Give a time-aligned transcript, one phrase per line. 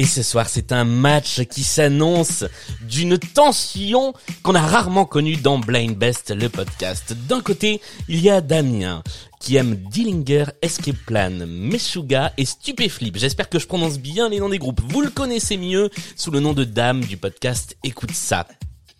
[0.00, 2.44] Et ce soir, c'est un match qui s'annonce
[2.82, 4.14] d'une tension
[4.44, 7.16] qu'on a rarement connue dans Blind Best, le podcast.
[7.28, 9.02] D'un côté, il y a Damien,
[9.40, 13.16] qui aime Dillinger, Escape Plan, Meshuga et Stupéflip.
[13.16, 14.80] J'espère que je prononce bien les noms des groupes.
[14.88, 18.46] Vous le connaissez mieux sous le nom de Dame du podcast Écoute ça.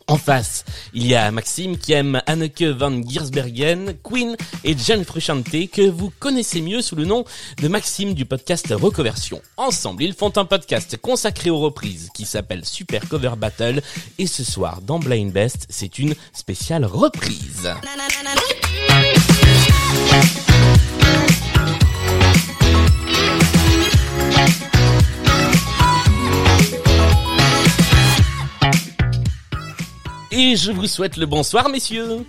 [0.08, 5.68] En face, il y a Maxime qui aime Anneke van Giersbergen, Queen et Jeanne Frusciante
[5.70, 7.26] que vous connaissez mieux sous le nom
[7.58, 9.42] de Maxime du podcast Recoversion.
[9.58, 13.82] Ensemble, ils font un podcast consacré aux reprises qui s'appelle Super Cover Battle
[14.18, 17.68] et ce soir dans Blind Best, c'est une spéciale reprise.
[30.38, 32.24] Et je vous souhaite le bonsoir messieurs.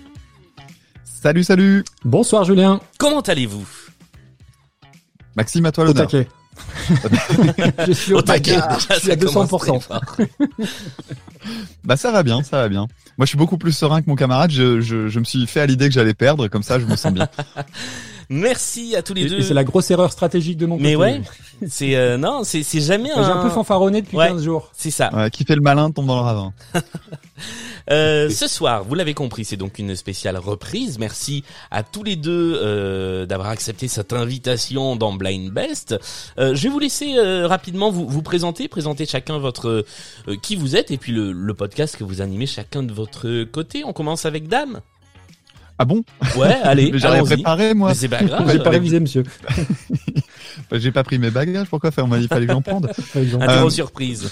[1.03, 2.79] Salut, salut Bonsoir Julien.
[2.97, 3.67] Comment allez-vous?
[5.35, 6.07] Maxime, à toi Au l'honneur.
[6.07, 6.27] taquet.
[7.87, 8.57] je suis au, taquet.
[8.89, 9.99] Je suis à 200%.
[11.83, 12.87] Bah ça va bien, ça va bien.
[13.19, 15.61] Moi je suis beaucoup plus serein que mon camarade, je, je, je me suis fait
[15.61, 17.29] à l'idée que j'allais perdre, comme ça je me sens bien.
[18.29, 19.39] Merci à tous les Et- deux.
[19.39, 20.89] et C'est la grosse erreur stratégique de mon côté.
[20.89, 21.21] Mais ouais,
[21.67, 24.27] c'est euh, non, c'est c'est jamais J'ai un peu fanfaronné depuis Ouais.
[24.27, 24.69] 15 jours.
[24.77, 25.09] C'est ça.
[25.15, 26.53] Ouais, qui fait le malin tombe dans le ravin.
[27.91, 30.99] Euh, ce soir, vous l'avez compris, c'est donc une spéciale reprise.
[30.99, 35.95] Merci à tous les deux euh, d'avoir accepté cette invitation dans Blind Best.
[36.37, 39.69] Euh, je vais vous laisser euh, rapidement vous, vous présenter, présenter chacun votre
[40.27, 43.45] euh, qui vous êtes et puis le, le podcast que vous animez chacun de votre
[43.45, 43.83] côté.
[43.83, 44.81] On commence avec Dame.
[45.81, 46.03] Ah bon?
[46.35, 47.35] Ouais, allez, allons-y.
[47.35, 47.93] préparé moi.
[47.93, 48.49] C'est pas grave.
[48.51, 49.23] J'ai pas révisé, monsieur.
[50.73, 52.05] J'ai pas pris mes bagages, pourquoi faire?
[52.19, 52.85] Il fallait que j'en prenne.
[52.85, 54.29] Interro Euh, surprise.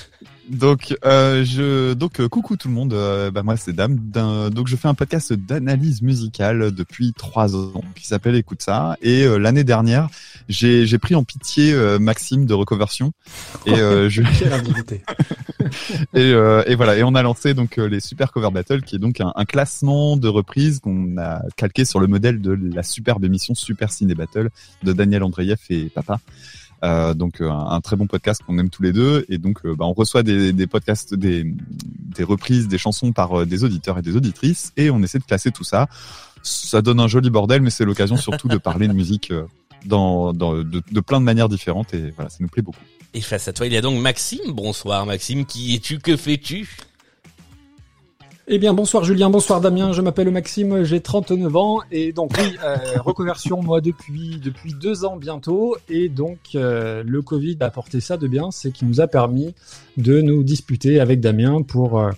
[0.50, 2.94] Donc, euh, je, donc euh, coucou tout le monde.
[2.94, 3.98] Euh, bah, moi c'est Dame.
[4.52, 8.98] Donc je fais un podcast d'analyse musicale depuis trois ans qui s'appelle Écoute ça.
[9.02, 10.10] Et euh, l'année dernière,
[10.50, 13.12] j'ai j'ai pris en pitié euh, Maxime de Recoversion
[13.66, 15.04] et euh, je Quelle indignité.
[16.14, 16.98] et, euh, et voilà.
[16.98, 19.46] Et on a lancé donc euh, les Super Cover Battle, qui est donc un, un
[19.46, 24.16] classement de reprises qu'on a calqué sur le modèle de la superbe émission Super Ciné
[24.16, 24.50] Battle
[24.84, 26.20] de Daniel Andreev et Papa.
[26.84, 29.66] Euh, donc euh, un, un très bon podcast qu'on aime tous les deux et donc
[29.66, 33.64] euh, bah, on reçoit des, des podcasts des, des reprises des chansons par euh, des
[33.64, 35.88] auditeurs et des auditrices et on essaie de classer tout ça
[36.44, 39.46] ça donne un joli bordel mais c'est l'occasion surtout de parler de musique euh,
[39.86, 42.84] dans, dans de, de plein de manières différentes et voilà ça nous plaît beaucoup.
[43.14, 44.52] Et face à toi, il y a donc Maxime.
[44.52, 46.00] Bonsoir Maxime, qui es-tu?
[46.00, 46.68] Que fais-tu?
[48.50, 51.80] Eh bien, bonsoir Julien, bonsoir Damien, je m'appelle Maxime, j'ai 39 ans.
[51.92, 55.76] Et donc oui, euh, reconversion moi depuis depuis deux ans bientôt.
[55.90, 59.54] Et donc euh, le Covid a apporté ça de bien, c'est qu'il nous a permis
[59.98, 62.12] de nous disputer avec Damien pour euh,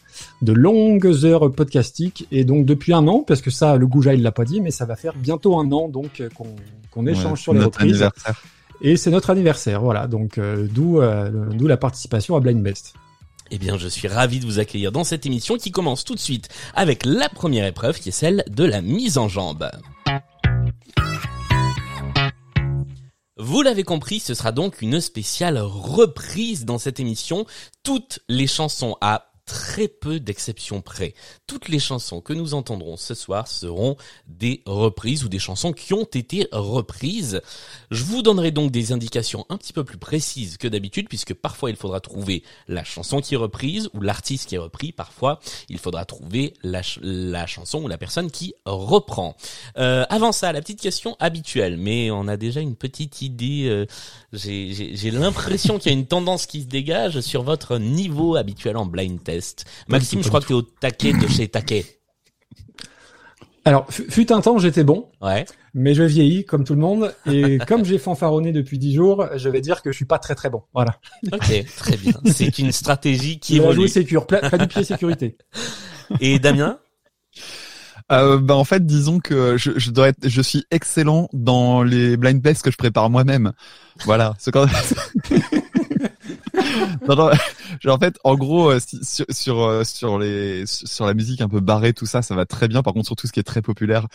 [0.43, 2.27] de longues heures podcastiques.
[2.31, 4.69] Et donc depuis un an, parce que ça le Gouja il l'a pas dit, mais
[4.69, 6.55] ça va faire bientôt un an donc euh, qu'on
[6.91, 8.41] qu'on échange Ouais, sur les notre reprises anniversaire.
[8.81, 12.93] et c'est notre anniversaire, voilà donc euh, d'où euh, d'où la participation à Blind Best.
[13.51, 16.19] Eh bien, je suis ravi de vous accueillir dans cette émission qui commence tout de
[16.19, 19.67] suite avec la première épreuve qui est celle de la mise en jambe.
[23.41, 27.45] Vous l'avez compris, ce sera donc une spéciale reprise dans cette émission.
[27.83, 31.15] Toutes les chansons à très peu d'exceptions près.
[31.47, 35.93] Toutes les chansons que nous entendrons ce soir seront des reprises ou des chansons qui
[35.95, 37.41] ont été reprises.
[37.89, 41.71] Je vous donnerai donc des indications un petit peu plus précises que d'habitude puisque parfois
[41.71, 44.91] il faudra trouver la chanson qui est reprise ou l'artiste qui est repris.
[44.91, 49.35] Parfois, il faudra trouver la, la chanson ou la personne qui reprend.
[49.77, 53.65] Euh, avant ça, la petite question habituelle, mais on a déjà une petite idée.
[53.67, 53.87] euh,
[54.31, 58.85] j'ai l'impression qu'il y a une tendance qui se dégage sur votre niveau habituel en
[58.85, 59.38] blind test.
[59.87, 61.85] Maxime, je crois que tu es au taquet de chez Taquet.
[63.65, 65.45] Alors, fut un temps j'étais bon, Ouais.
[65.73, 69.49] mais je vieillis comme tout le monde et comme j'ai fanfaronné depuis dix jours, je
[69.49, 70.63] vais dire que je suis pas très très bon.
[70.73, 70.95] Voilà.
[71.31, 72.13] Ok, très bien.
[72.33, 73.81] C'est une stratégie qui Il va évolue.
[73.81, 75.37] jouer sécure, pla- pas du pied sécurité.
[76.21, 76.79] Et Damien?
[78.11, 82.17] Euh, bah en fait, disons que je, je dois être, je suis excellent dans les
[82.17, 83.51] blind tests que je prépare moi-même.
[84.05, 84.33] Voilà.
[87.07, 87.31] Non, non,
[87.81, 91.49] genre, en fait, en gros, euh, sur sur euh, sur les sur la musique un
[91.49, 92.81] peu barrée, tout ça, ça va très bien.
[92.83, 94.07] Par contre, sur tout ce qui est très populaire,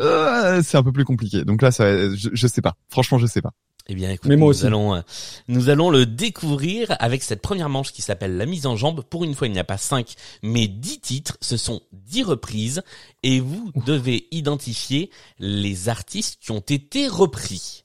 [0.00, 1.44] euh, c'est un peu plus compliqué.
[1.44, 2.74] Donc là, ça, je, je sais pas.
[2.88, 3.52] Franchement, je sais pas.
[3.88, 4.64] Eh bien, écoute, nous aussi.
[4.64, 5.00] allons, euh,
[5.48, 9.02] nous allons le découvrir avec cette première manche qui s'appelle la mise en jambe.
[9.02, 11.36] Pour une fois, il n'y a pas cinq, mais dix titres.
[11.40, 12.82] Ce sont dix reprises
[13.22, 17.84] et vous devez identifier les artistes qui ont été repris.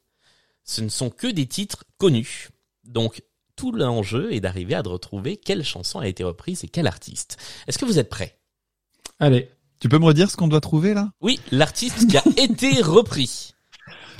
[0.63, 2.49] Ce ne sont que des titres connus.
[2.83, 3.23] Donc,
[3.57, 7.38] tout l'enjeu est d'arriver à retrouver quelle chanson a été reprise et quel artiste.
[7.68, 8.38] Est-ce que vous êtes prêts?
[9.19, 9.50] Allez,
[9.81, 11.09] Tu peux me redire ce qu'on doit trouver là?
[11.19, 13.51] Oui, l'artiste qui a été repris.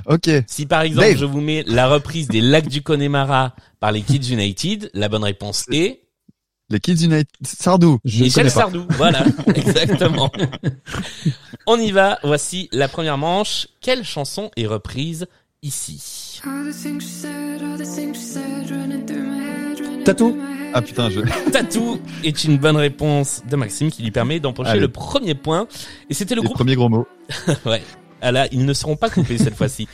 [0.08, 0.30] Ok.
[0.48, 1.18] Si par exemple Dave.
[1.18, 5.24] je vous mets la reprise des Lacs du Connemara par les Kids United, la bonne
[5.24, 6.02] réponse est
[6.70, 7.28] Les Kids United.
[7.44, 8.00] Sardou.
[8.06, 8.50] Je Michel.
[8.52, 8.86] Sardou.
[8.92, 9.24] Voilà,
[9.56, 10.32] exactement.
[11.66, 12.20] On y va.
[12.24, 13.68] Voici la première manche.
[13.82, 15.28] Quelle chanson est reprise
[15.64, 16.42] ici
[20.06, 20.38] Tatou.
[20.74, 21.20] Ah putain, je.
[21.52, 25.68] Tatou est une bonne réponse de Maxime qui lui permet d'empocher le premier point.
[26.10, 26.58] Et c'était le Les groupe.
[26.58, 27.08] premiers gros mots.
[27.66, 27.82] Ouais.
[28.20, 29.88] Ah là, ils ne seront pas coupés cette fois-ci.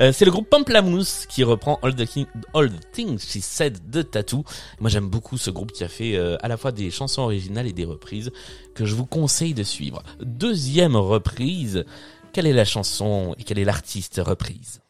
[0.00, 3.78] Euh, c'est le groupe Pamplamousse qui reprend All the, King- All the Things She Said
[3.90, 4.44] de Tattoo.
[4.80, 7.68] Moi, j'aime beaucoup ce groupe qui a fait euh, à la fois des chansons originales
[7.68, 8.32] et des reprises
[8.74, 10.02] que je vous conseille de suivre.
[10.20, 11.84] Deuxième reprise.
[12.32, 14.80] Quelle est la chanson et quel est l'artiste reprise?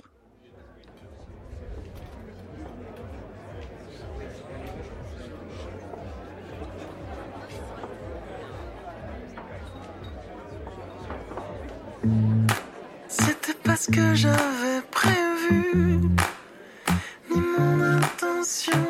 [13.08, 16.00] C'était pas ce que j'avais prévu,
[17.34, 18.86] ni mon intention.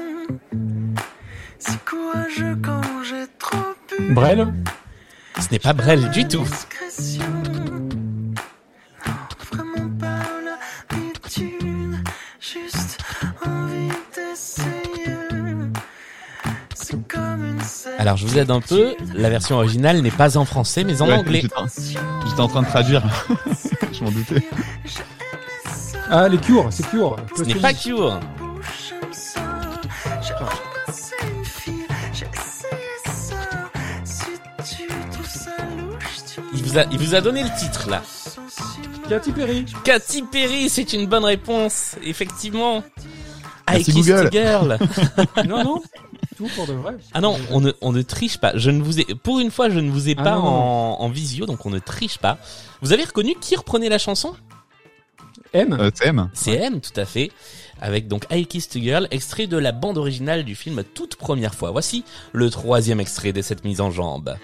[1.59, 4.13] Si courageux quand j'ai trop bu.
[4.13, 4.53] Brel?
[5.41, 6.47] Ce n'est pas Brel du tout.
[12.41, 12.99] Juste
[13.47, 15.17] envie d'essayer.
[16.75, 17.30] C'est comme
[17.99, 18.95] Alors, je vous aide un peu.
[19.15, 21.43] La version originale n'est pas en français, mais en Ouais, anglais.
[21.43, 23.03] J'étais en- train de traduire.
[23.93, 24.43] je m'en doutais.
[26.11, 27.17] Ah, les Cure, c'est Cure.
[27.37, 28.19] Ce n'est pas Cure.
[36.71, 38.03] vous a, il vous a donné le titre, là.
[39.09, 39.65] Katy Perry.
[39.85, 42.85] Katy Perry, c'est une bonne réponse, effectivement.
[43.69, 44.27] I Merci Kissed Google.
[44.27, 44.79] a Girl.
[45.49, 45.83] non, non.
[46.37, 46.97] Tout pour de vrai.
[47.13, 48.53] Ah non, on ne, on ne triche pas.
[48.57, 50.49] Je ne vous ai, pour une fois, je ne vous ai Ah pas non, non,
[50.51, 52.39] en, en visio, donc on ne triche pas.
[52.81, 54.35] Vous avez reconnu qui reprenait la chanson?
[55.53, 55.77] M.
[55.79, 56.31] Euh, TM.
[56.33, 57.31] C'est M, tout à fait.
[57.81, 61.55] Avec donc I Kissed a Girl, extrait de la bande originale du film toute première
[61.55, 61.71] fois.
[61.71, 64.37] Voici le troisième extrait de cette mise en jambe.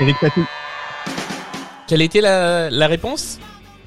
[0.00, 0.16] Eric.
[1.86, 3.38] Quelle était la, la réponse?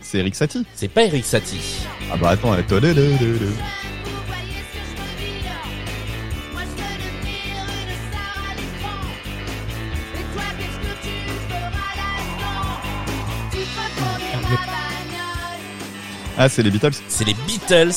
[0.01, 0.65] C'est Eric Satie.
[0.75, 1.81] C'est pas Eric Satie.
[2.11, 2.87] Ah bah attends, attends, attends.
[16.39, 16.91] Ah, c'est les Beatles.
[17.07, 17.95] C'est les Beatles.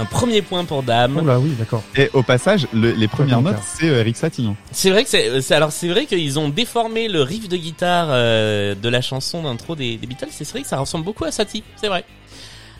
[0.00, 1.18] Un premier point pour Dame.
[1.22, 1.82] Oh là, oui, d'accord.
[1.94, 4.48] Et au passage, le- les premières notes, c'est euh, Eric Satie.
[4.72, 8.06] C'est vrai que c'est, c'est- alors c'est vrai qu'ils ont déformé le riff de guitare
[8.10, 10.28] euh, de la chanson d'intro des, des Beatles.
[10.30, 12.04] C'est vrai que ça ressemble beaucoup à Satie, c'est vrai.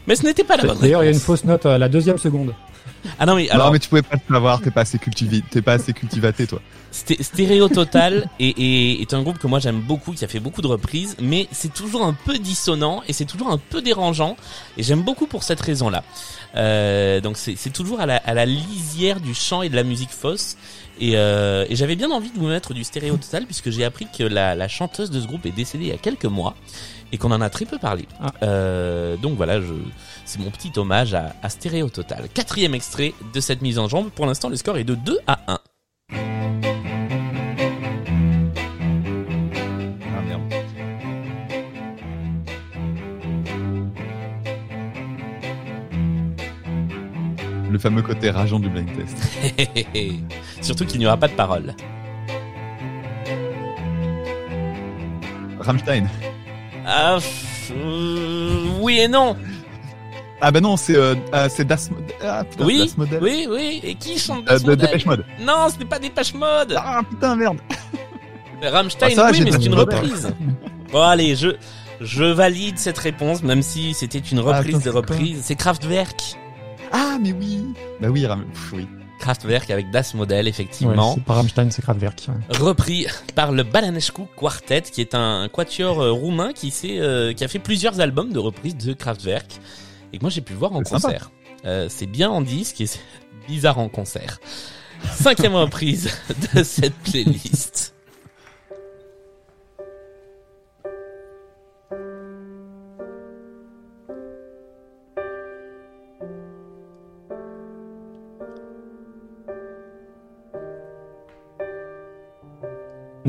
[0.06, 1.88] Mais ce n'était pas la bonne D'ailleurs, il y a une fausse note à la
[1.90, 2.54] deuxième seconde.
[3.18, 5.42] Ah non mais non, alors mais tu pouvais pas le savoir, t'es pas assez cultivé,
[5.50, 6.60] t'es pas assez cultivaté, toi.
[6.92, 10.40] Sté- Stéréo Total est, est, est un groupe que moi j'aime beaucoup, qui a fait
[10.40, 14.36] beaucoup de reprises, mais c'est toujours un peu dissonant et c'est toujours un peu dérangeant.
[14.76, 16.02] Et j'aime beaucoup pour cette raison-là.
[16.56, 20.10] Euh, donc c'est toujours à la, à la lisière du chant et de la musique
[20.10, 20.56] fausse.
[21.00, 24.06] Et, euh, et j'avais bien envie de vous mettre du Stéréo Total puisque j'ai appris
[24.16, 26.54] que la, la chanteuse de ce groupe est décédée il y a quelques mois
[27.12, 28.06] et qu'on en a très peu parlé.
[28.20, 28.32] Ah.
[28.42, 29.72] Euh, donc voilà, je,
[30.24, 32.28] c'est mon petit hommage à, à Stéréo Total.
[32.32, 34.10] Quatrième extrait de cette mise en jambe.
[34.10, 35.58] Pour l'instant, le score est de 2 à 1.
[47.70, 49.16] Le fameux côté rageant du blind test.
[50.60, 51.74] Surtout qu'il n'y aura pas de parole.
[55.60, 56.06] Rammstein.
[56.84, 57.18] Ah,
[57.70, 59.36] euh, oui et non.
[60.40, 61.90] Ah bah non, c'est euh, ah, c'est Das,
[62.24, 63.22] ah, putain, Oui, Das Model.
[63.22, 63.80] oui, oui.
[63.84, 65.24] Et qui chante Euh, Das Model Dépêche Mode.
[65.40, 66.74] Non, ce n'est pas Dépêche Mode.
[66.76, 67.58] Ah putain merde.
[68.62, 70.34] Rammstein, Ah, oui, mais c'est une reprise.
[70.90, 71.50] Bon, allez, je,
[72.00, 75.42] je valide cette réponse, même si c'était une reprise de reprise.
[75.44, 76.36] C'est Kraftwerk.
[76.92, 77.64] Ah mais oui.
[78.00, 78.44] Bah oui, Ram...
[78.52, 78.86] Pff, oui.
[79.18, 81.14] Kraftwerk avec Das Model, Ouais, effectivement.
[81.14, 82.26] c'est pas Rammstein, c'est Kraftwerk.
[82.58, 87.44] repris par le Balanescu Quartet, qui est un quatuor euh, roumain qui, s'est, euh, qui
[87.44, 89.46] a fait plusieurs albums de reprises de Kraftwerk
[90.14, 91.30] et que moi j'ai pu voir en concert.
[91.66, 93.00] Euh, c'est bien en disque et c'est
[93.46, 94.40] bizarre en concert.
[95.12, 96.10] Cinquième reprise
[96.54, 97.79] de cette playlist.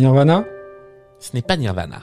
[0.05, 0.43] Nirvana?
[1.19, 2.01] Ce n'est pas Nirvana.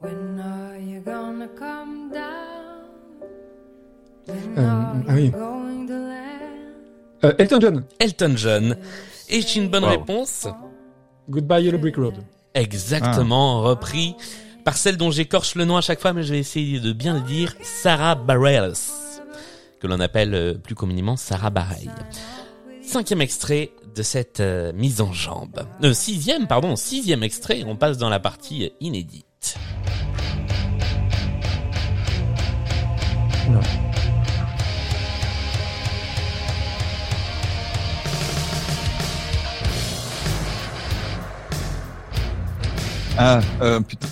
[0.00, 3.28] When are you gonna come down?
[4.56, 4.62] Euh,
[5.06, 5.30] ah oui.
[7.24, 7.84] Euh, Elton John.
[8.00, 8.76] Elton John.
[9.28, 9.90] Et c'est une bonne Wow.
[9.90, 10.48] réponse?
[11.28, 12.14] Goodbye Yellow Brick Road.
[12.54, 14.16] Exactement, repris
[14.64, 17.14] par celle dont j'écorche le nom à chaque fois, mais je vais essayer de bien
[17.14, 18.72] le dire, Sarah Bareilles,
[19.78, 21.90] que l'on appelle euh, plus communément Sarah Bareilles.
[22.82, 25.66] Cinquième extrait de cette euh, mise en jambe.
[25.82, 29.56] Euh, sixième, pardon, sixième extrait, on passe dans la partie inédite.
[43.18, 44.08] Ah, euh, putain.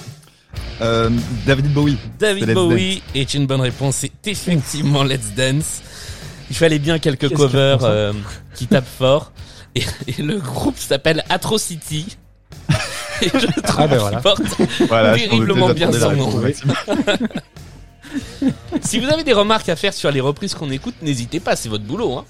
[0.82, 1.10] Euh,
[1.46, 1.96] David Bowie.
[2.18, 5.82] David Bowie est une bonne réponse, c'est effectivement Let's Dance.
[6.50, 8.12] Il fallait bien quelques covers euh,
[8.54, 9.32] qui tapent fort.
[9.74, 12.16] Et, et le groupe s'appelle Atrocity.
[13.22, 14.20] Et je trouve Ah ben qu'il voilà.
[14.20, 14.42] porte
[14.88, 16.42] Voilà, Terriblement m'en bien son nom.
[18.82, 21.68] Si vous avez des remarques à faire sur les reprises qu'on écoute, n'hésitez pas, c'est
[21.68, 22.18] votre boulot.
[22.18, 22.24] Hein.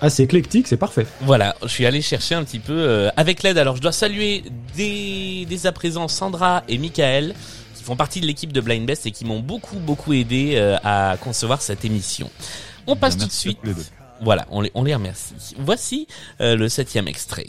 [0.00, 1.06] Ah, c'est éclectique, c'est parfait.
[1.20, 3.58] Voilà, je suis allé chercher un petit peu euh, avec l'aide.
[3.58, 4.42] Alors je dois saluer
[4.76, 7.34] dès, dès à présent Sandra et Michael
[7.76, 10.76] qui font partie de l'équipe de Blind Best et qui m'ont beaucoup beaucoup aidé euh,
[10.82, 12.28] à concevoir cette émission.
[12.88, 13.58] On passe Bien, tout de suite.
[14.22, 15.34] Voilà, on les, on les remercie.
[15.58, 16.06] Voici
[16.40, 17.46] euh, le septième extrait.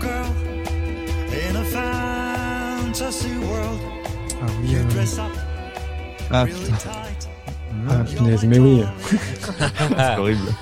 [0.00, 0.26] Girl
[1.32, 3.78] in a fantasy world.
[4.42, 5.24] Ah oui, You euh, dress up
[6.30, 7.28] Ah, really putain, tight.
[7.88, 8.82] ah, punaise, mais oui.
[9.96, 10.54] c'est horrible.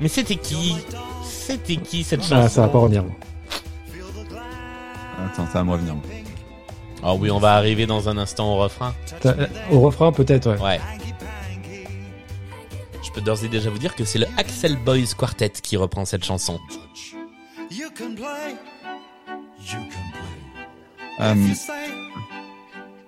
[0.00, 0.76] Mais c'était qui?
[1.24, 3.04] C'était qui cette chanson Ah, ça va pas revenir.
[5.24, 5.94] Attends, ça va me revenir.
[7.02, 8.94] Ah oui, on va arriver dans un instant au refrain.
[9.26, 10.60] Euh, Au refrain, peut-être, ouais.
[10.60, 10.80] Ouais.
[13.04, 16.04] Je peux d'ores et déjà vous dire que c'est le Axel Boys Quartet qui reprend
[16.04, 16.58] cette chanson.
[17.70, 18.56] You can play.
[19.72, 21.30] You can play.
[21.32, 21.90] If you say,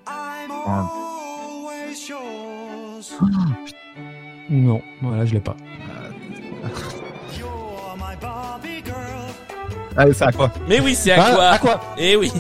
[0.06, 3.12] I'm always yours.
[4.49, 5.56] Non, voilà, je l'ai pas.
[9.97, 12.33] Ah, c'est à quoi Mais oui, c'est à Ah, quoi à quoi Eh oui.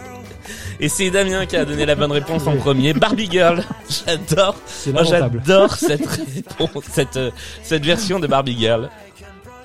[0.80, 2.92] Et c'est Damien qui a donné la bonne réponse en premier.
[2.94, 3.62] Barbie Girl.
[4.06, 4.56] J'adore.
[4.84, 7.30] J'adore cette réponse, cette, euh,
[7.62, 8.90] cette version de Barbie Girl.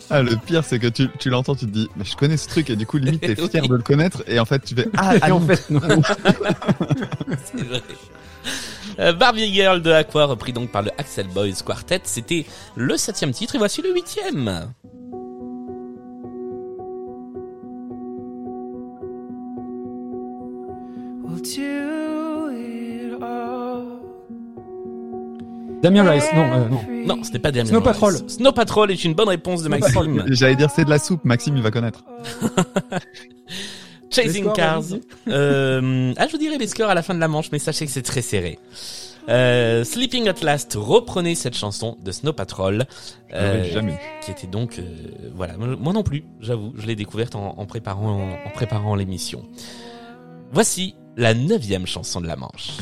[0.10, 2.48] Ah, le pire, c'est que tu, tu l'entends, tu te dis, mais je connais ce
[2.48, 3.68] truc, et du coup, limite, t'es fier Oui.
[3.70, 5.48] de le connaître, et en fait, tu fais, ah, Et en non.
[5.48, 5.80] fait, non.
[7.46, 7.82] C'est vrai.
[9.00, 12.02] Euh, Barbie Girl de Aqua, repris donc par le Axel Boys Quartet.
[12.04, 14.68] C'était le septième titre et voici le huitième.
[25.82, 26.82] Damien Rice, non, euh, non.
[27.06, 27.88] Non, ce n'est pas Damien Snow Rice.
[27.88, 28.14] Patrol.
[28.28, 29.70] Snow Patrol est une bonne réponse de.
[29.70, 30.26] Maxime.
[30.28, 32.04] J'allais dire, c'est de la soupe, Maxime, il va connaître.
[34.12, 34.84] Chasing scores, Cars.
[35.28, 37.86] Euh, ah, je vous dirai les scores à la fin de la manche, mais sachez
[37.86, 38.58] que c'est très serré.
[39.30, 42.86] Euh, Sleeping at Last, reprenez cette chanson de Snow Patrol,
[43.34, 44.00] euh, jamais.
[44.24, 44.84] qui était donc, euh,
[45.36, 49.44] voilà, moi non plus, j'avoue, je l'ai découverte en, en préparant, en préparant l'émission.
[50.52, 52.78] Voici la neuvième chanson de la manche.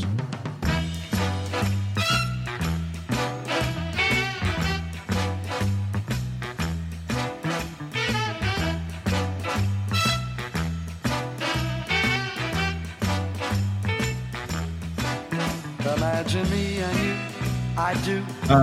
[17.77, 18.19] I do.
[18.49, 18.53] Oh,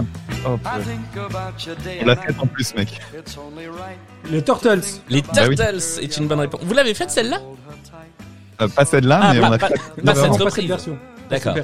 [0.46, 3.00] On l'a and fait en plus, mec.
[3.16, 3.98] It's only right.
[4.30, 4.80] Les Turtles.
[5.08, 5.54] Les Bah oui.
[5.56, 6.60] Turtles est une bonne réponse.
[6.64, 7.40] Vous l'avez faite celle-là?
[8.60, 9.74] Euh, pas celle-là, Ah, mais pas- on a pas- fait.
[10.02, 10.54] pas cette pas reprise.
[10.54, 10.98] cette version.
[11.30, 11.56] D'accord.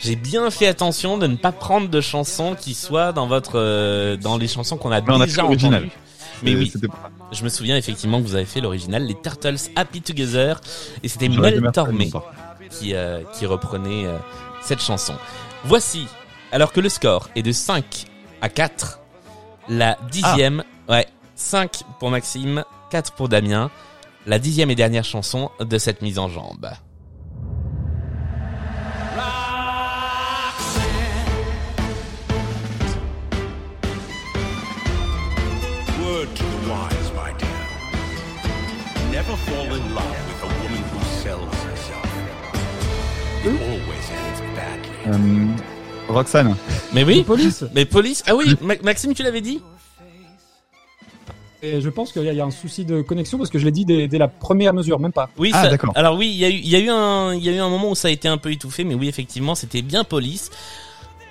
[0.00, 4.16] J'ai bien fait attention de ne pas prendre de chansons qui soient dans votre, euh,
[4.16, 5.80] dans les chansons qu'on a Mais on a déjà fait l'original.
[5.84, 5.92] entendues.
[6.42, 6.72] Mais oui,
[7.32, 10.60] je me souviens effectivement que vous avez fait l'original, les Turtles Happy Together,
[11.02, 12.10] et c'était Mel Tormé
[12.70, 14.16] qui, euh, qui reprenait euh,
[14.62, 15.14] cette chanson.
[15.64, 16.08] Voici,
[16.52, 18.04] alors que le score est de 5
[18.42, 19.00] à 4,
[19.68, 23.70] la dixième, ouais, 5 pour Maxime, 4 pour Damien,
[24.26, 26.70] la dixième et dernière chanson de cette mise en jambe.
[39.10, 42.02] Never fall in love with a woman who sells herself.
[43.44, 44.92] It always ends badly.
[45.06, 45.61] Euh,
[46.12, 46.56] Roxane.
[46.92, 47.64] Mais oui, Police.
[47.74, 49.60] mais police, ah oui, Ma- Maxime tu l'avais dit
[51.62, 53.70] Et je pense qu'il y, y a un souci de connexion parce que je l'ai
[53.70, 55.30] dit dès, dès la première mesure, même pas.
[55.38, 55.92] Oui, Ah, ça- d'accord.
[55.94, 57.58] alors oui, il y a eu, il y a eu un, il y a eu
[57.60, 60.50] un moment où ça a été un peu étouffé, mais oui, effectivement, c'était bien police.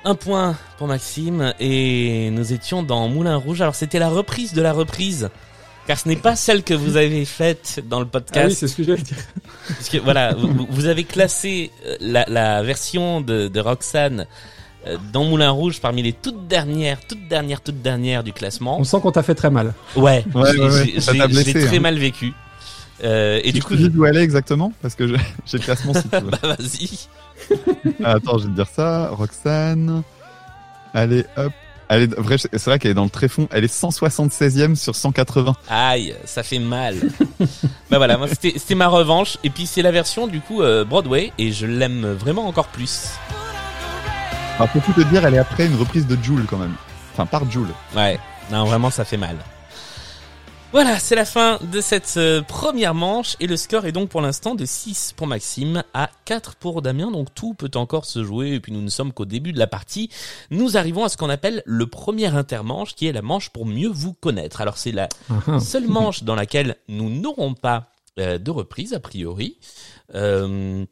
[0.04, 3.62] Un point pour Maxime et nous étions dans Moulin Rouge.
[3.62, 5.30] Alors c'était la reprise de la reprise,
[5.86, 8.56] car ce n'est pas celle que vous avez faite dans le Ah oui, podcast.
[8.58, 9.18] c'est ce que j'allais dire.
[9.68, 14.26] parce que voilà, vous, vous avez classé euh, la, la version de, de Roxane euh,
[15.14, 18.80] dans Moulin Rouge parmi les toutes dernières, toutes dernières, toutes dernières du classement.
[18.80, 19.74] On sent qu'on t'a fait très mal.
[19.96, 21.00] Ouais, Ouais, ouais, ouais, j'ai-
[21.54, 21.80] très hein.
[21.80, 22.34] mal vécu.
[23.04, 25.94] Euh, et Et du coup, je où elle est exactement parce que j'ai le classement
[25.94, 26.22] si tu veux.
[26.32, 27.08] bah, vas-y.
[28.04, 29.10] Ah, attends, je vais te dire ça.
[29.10, 30.04] Roxane.
[30.94, 31.52] Allez, hop.
[31.94, 33.50] Elle est, vrai, c'est vrai qu'elle est dans le tréfonds.
[33.52, 35.56] Elle est 176e sur 180.
[35.70, 36.96] Aïe, ça fait mal.
[37.90, 39.38] bah voilà, c'était ma revanche.
[39.44, 43.10] Et puis c'est la version du coup euh, Broadway et je l'aime vraiment encore plus.
[44.56, 46.76] Alors, pour tout te dire, elle est après une reprise de Joule quand même.
[47.14, 47.70] Enfin, par Joule.
[47.96, 48.20] Ouais,
[48.52, 49.38] non vraiment ça fait mal.
[50.72, 54.22] Voilà, c'est la fin de cette euh, première manche et le score est donc pour
[54.22, 57.12] l'instant de 6 pour Maxime à 4 pour Damien.
[57.12, 59.68] Donc tout peut encore se jouer et puis nous ne sommes qu'au début de la
[59.68, 60.10] partie.
[60.50, 63.90] Nous arrivons à ce qu'on appelle le premier intermanche qui est la manche pour mieux
[63.90, 64.62] vous connaître.
[64.62, 65.10] Alors c'est la
[65.48, 67.88] Ah, seule manche dans laquelle nous n'aurons pas
[68.20, 69.58] euh, de reprise a priori.
[70.16, 70.86] Euh,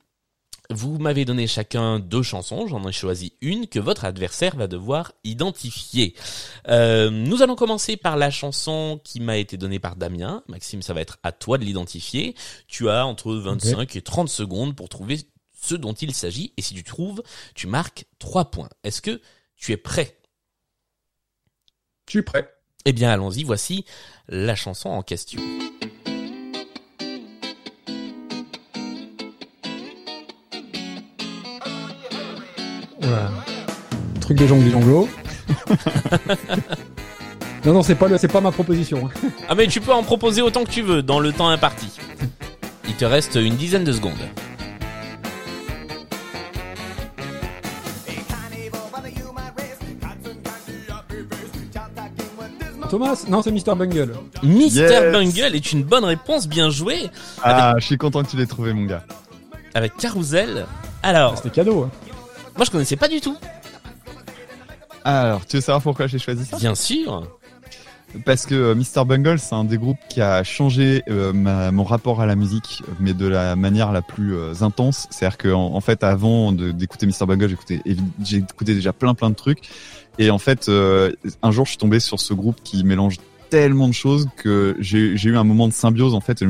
[0.72, 5.14] vous m'avez donné chacun deux chansons, j'en ai choisi une que votre adversaire va devoir
[5.24, 6.16] identifier.
[6.68, 10.44] Euh, nous allons commencer par la chanson qui m'a été donnée par Damien.
[10.48, 12.36] Maxime, ça va être à toi de l'identifier.
[12.68, 15.20] Tu as entre 25 et 30 secondes pour trouver
[15.60, 16.54] ce dont il s'agit.
[16.58, 17.24] Et si tu trouves,
[17.56, 18.70] tu marques 3 points.
[18.84, 19.22] Est-ce que
[19.56, 20.18] tu es prêt?
[22.08, 22.50] Je suis prêt.
[22.86, 23.86] Eh bien, allons-y, voici
[24.28, 25.42] la chanson en question.
[34.40, 35.10] Truc de jongli jonglo.
[37.66, 39.06] non, non, c'est pas, le- c'est pas ma proposition.
[39.08, 39.28] hein.
[39.50, 41.88] Ah mais tu peux en proposer autant que tu veux dans le temps imparti.
[42.88, 44.14] Il te reste une dizaine de secondes.
[52.90, 53.76] Thomas Non, c'est Mr.
[53.76, 54.14] Bungle.
[54.42, 54.68] Mr.
[54.70, 55.14] Yes.
[55.14, 57.10] Bungle est une bonne réponse, bien jouée,
[57.44, 59.04] Ah, je suis content que tu l'aies trouvé, mon gars.
[59.74, 60.66] avec Carousel.
[61.04, 61.84] Alors, C'était cadeau.
[61.84, 61.92] hein.
[62.58, 63.38] moi je connaissais pas du tout.
[65.04, 66.58] Alors, tu veux savoir pourquoi j'ai choisi ça?
[66.58, 67.28] Bien sûr.
[68.26, 69.06] Parce que euh, Mr.
[69.06, 72.82] Bungle, c'est un des groupes qui a changé euh, ma- mon rapport à la musique,
[73.00, 75.08] mais de la manière la plus euh, intense.
[75.12, 77.28] C'est-à-dire que en, en fait, avant d'écouter Mr.
[77.28, 77.56] Bungle,
[78.24, 79.60] j'écoutais déjà plein plein de trucs.
[80.18, 81.12] Et en fait, euh,
[81.44, 83.18] un jour, je suis tombé sur ce groupe qui mélange
[83.52, 86.44] tellement de choses que j'ai eu un moment de symbiose en fait.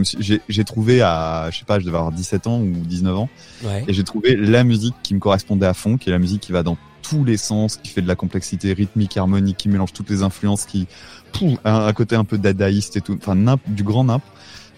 [0.50, 3.30] j'ai trouvé à, je sais pas, je devais avoir 17 ans ou 19 ans,
[3.64, 3.86] Ouais.
[3.88, 6.52] et j'ai trouvé la musique qui me correspondait à fond, qui est la musique qui
[6.52, 10.10] va dans tous les sens, qui fait de la complexité rythmique, harmonique, qui mélange toutes
[10.10, 10.88] les influences, qui
[11.32, 14.24] pouf, a un côté un peu dadaïste et tout, enfin nimp, du grand nimp.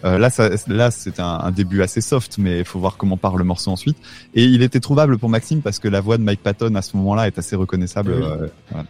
[0.04, 3.16] Euh, là, ça, là, c'est un, un début assez soft, mais il faut voir comment
[3.16, 3.96] part le morceau ensuite.
[4.34, 6.96] Et il était trouvable pour Maxime parce que la voix de Mike Patton à ce
[6.96, 8.12] moment-là est assez reconnaissable.
[8.12, 8.22] Oui.
[8.24, 8.86] euh, voilà.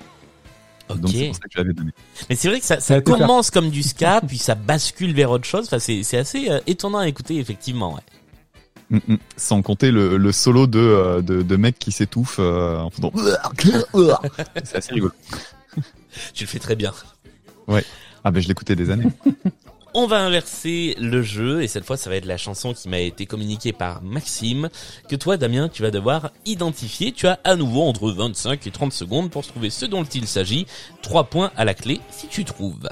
[0.88, 1.90] Donc c'est pour ça que je l'avais donné.
[2.28, 5.44] Mais c'est vrai que ça, Ça commence comme du ska, puis ça bascule vers autre
[5.44, 5.66] chose.
[5.66, 7.94] Enfin, c'est c'est assez euh, étonnant à écouter, effectivement.
[7.94, 8.00] Ouais.
[8.92, 9.18] Mm, mm.
[9.38, 13.10] Sans compter le, le solo de, euh, de, de mec qui s'étouffe euh, en faisant.
[14.64, 15.12] c'est assez rigolo.
[16.34, 16.92] Tu le fais très bien.
[18.22, 19.08] Ah ben je l'écoutais des années.
[19.94, 22.98] On va inverser le jeu et cette fois ça va être la chanson qui m'a
[22.98, 24.68] été communiquée par Maxime
[25.08, 27.12] que toi Damien tu vas devoir identifier.
[27.12, 30.66] Tu as à nouveau entre 25 et 30 secondes pour trouver ce dont il s'agit.
[31.00, 32.88] 3 points à la clé si tu trouves.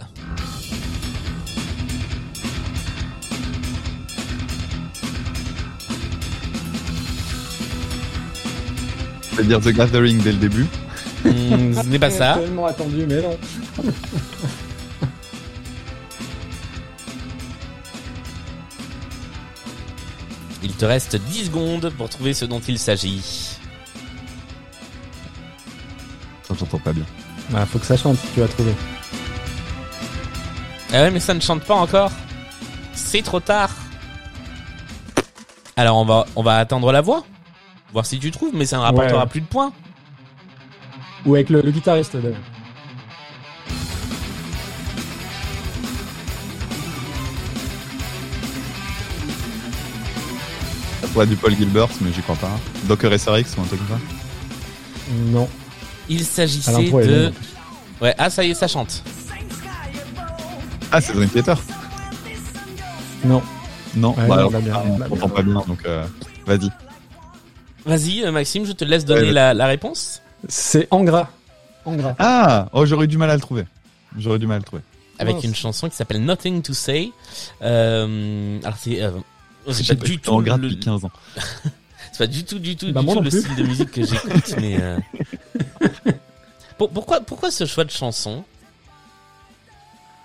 [9.40, 10.66] Je vais dire The Gathering dès le début.
[11.24, 12.34] Hmm, ce n'est pas ça.
[12.38, 13.38] Tellement attendu, mais non.
[20.62, 23.56] Il te reste 10 secondes pour trouver ce dont il s'agit.
[26.44, 27.06] Attends, J'entends pas bien.
[27.48, 28.74] Bah, faut que ça chante si tu vas trouver.
[30.92, 32.12] Ah ouais mais ça ne chante pas encore.
[32.92, 33.70] C'est trop tard.
[35.76, 37.24] Alors on va on va attendre la voix.
[37.92, 39.28] Voir si tu trouves mais ça ne rapportera Ouais.
[39.30, 39.72] plus de points.
[41.26, 42.16] Ou avec le, le guitariste.
[42.16, 42.38] d'ailleurs.
[51.00, 52.50] Ça pourrait être du Paul Gilbert, mais j'y crois pas.
[52.84, 54.04] Docker SRX ou un truc comme ça.
[55.32, 55.48] Non.
[56.08, 57.32] Il s'agissait de.
[58.00, 59.02] Ouais, ah ça y est, ça chante.
[60.92, 61.58] Ah, c'est Dream Theater.
[63.24, 63.42] Non.
[63.94, 65.24] Non, Ouais, bah, non, alors, on l'a bien, ah, on l'a on bien.
[65.24, 66.04] entend pas bien, donc euh,
[66.46, 66.70] vas-y.
[67.84, 70.22] Vas-y euh, Maxime, je te laisse donner Ouais, la, la réponse.
[70.48, 71.30] C'est Angra.
[71.84, 72.14] Angra.
[72.18, 73.64] Ah, oh, j'aurais du mal à le trouver.
[74.18, 74.82] J'aurais du mal à le trouver.
[75.18, 75.44] avec Mince.
[75.44, 77.10] une chanson qui s'appelle Nothing to Say.
[77.62, 79.10] Euh, alors c'est euh,
[79.70, 81.10] c'est pas du tout grade le- depuis 15 ans.
[82.12, 83.40] c'est pas du tout du tout Bah, du tout le plus.
[83.42, 84.98] style de musique que j'écoute mais euh,
[86.78, 88.44] pour- pourquoi pourquoi ce choix de chanson?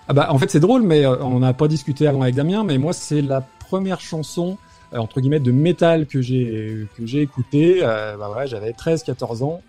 [0.08, 2.63] Ah bah en fait c'est drôle, mais euh, on n'a pas discuté avant avec Damien,
[2.63, 4.64] mais moi c'est la première chanson euh,
[4.97, 7.79] entre guillemets de métal que j'ai que j'ai écouté.
[7.81, 9.62] Euh, bah ouais, j'avais 13-14 ans.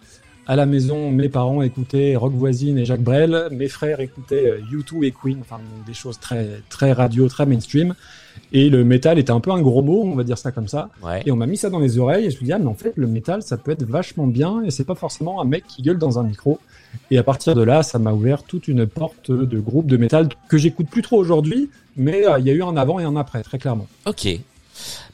[0.48, 4.60] À la maison, mes parents écoutaient Rock Voisine et Jacques Brel, mes frères écoutaient euh,
[4.72, 7.94] U2 et Queen, enfin des choses très très radio, très mainstream.
[8.52, 10.90] Et le métal était un peu un gros mot, on va dire ça comme ça.
[11.02, 12.58] ouais Et on m'a mis ça dans les oreilles et je me suis dit, ah,
[12.58, 15.44] mais en fait, le métal, ça peut être vachement bien et c'est pas forcément un
[15.44, 16.60] mec qui gueule dans un micro.
[17.10, 20.28] Et à partir de là, ça m'a ouvert toute une porte de groupes de métal
[20.48, 23.16] que j'écoute plus trop aujourd'hui, mais euh, il y a eu un avant et un
[23.16, 23.88] après, très clairement.
[24.06, 24.28] Ok.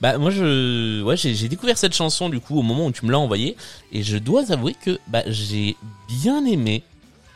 [0.00, 3.04] Bah moi je ouais j'ai j'ai découvert cette chanson du coup au moment où tu
[3.06, 3.56] me l'as envoyée.
[3.92, 5.76] Et je dois avouer que bah j'ai
[6.08, 6.82] bien aimé.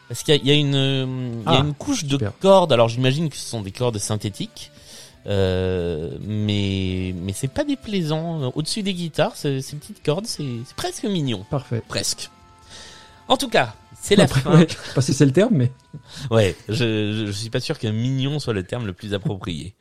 [0.08, 2.16] Parce qu'il y a, il y a une il y a Ah, une couche de
[2.40, 2.72] cordes.
[2.72, 4.70] Alors j'imagine que ce sont des cordes synthétiques.
[5.26, 8.52] Euh, mais mais c'est pas déplaisant.
[8.54, 11.44] Au-dessus des guitares ce- ces petites cordes c'est c'est presque mignon.
[11.50, 11.82] Parfait.
[11.88, 12.30] presque.
[13.28, 14.56] En tout cas c'est la fin.
[14.58, 15.72] ouais, pas si c'est le terme, mais
[16.30, 19.74] Ouais, je, je, je suis pas sûr que mignon soit le terme le plus approprié.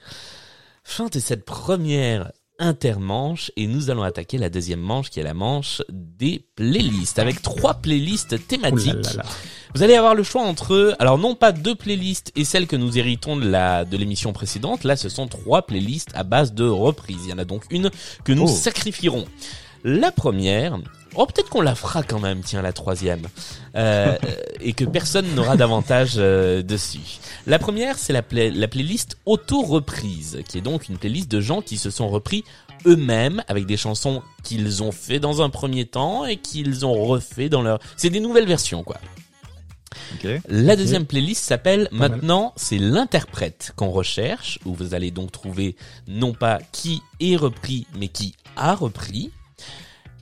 [0.87, 5.33] Fin de cette première intermanche et nous allons attaquer la deuxième manche qui est la
[5.33, 8.93] manche des playlists avec trois playlists là thématiques.
[9.03, 9.23] là là.
[9.73, 12.97] Vous allez avoir le choix entre alors non pas deux playlists et celle que nous
[12.97, 17.23] héritons de la de l'émission précédente, là ce sont trois playlists à base de reprises.
[17.25, 17.89] Il y en a donc une
[18.23, 18.47] que nous Oh.
[18.47, 19.25] sacrifierons.
[19.83, 20.77] La première,
[21.15, 23.27] oh peut-être qu'on la fera quand même, tiens la troisième,
[23.75, 24.15] euh,
[24.61, 27.19] et que personne n'aura d'avantage euh, dessus.
[27.47, 31.61] La première, c'est la, play- la playlist auto-reprise, qui est donc une playlist de gens
[31.61, 32.43] qui se sont repris
[32.85, 37.49] eux-mêmes avec des chansons qu'ils ont fait dans un premier temps et qu'ils ont refait
[37.49, 37.79] dans leur...
[37.97, 38.97] C'est des nouvelles versions, quoi.
[40.15, 40.29] Ok.
[40.49, 41.87] La deuxième playlist s'appelle.
[41.91, 45.75] Maintenant, c'est l'interprète qu'on recherche, où vous allez donc trouver
[46.07, 49.31] non pas qui est repris, mais qui a repris.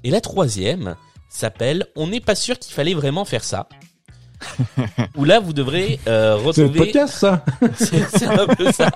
[0.04, 0.96] Et la troisième
[1.30, 3.68] s'appelle On n'est pas sûr qu'il fallait vraiment faire ça.
[5.16, 6.80] où là, vous devrez euh, C'est retrouver...
[6.80, 8.92] podcast, ça C'est c'est un peu ça.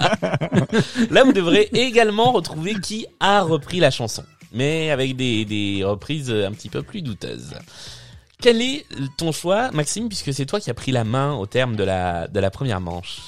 [1.10, 6.30] Là, vous devrez également retrouver qui a repris la chanson, mais avec des, des reprises
[6.30, 7.54] un petit peu plus douteuses.
[8.42, 8.86] Quel est
[9.18, 12.28] ton choix, Maxime, puisque c'est toi qui as pris la main au terme de la,
[12.28, 13.20] de la première manche?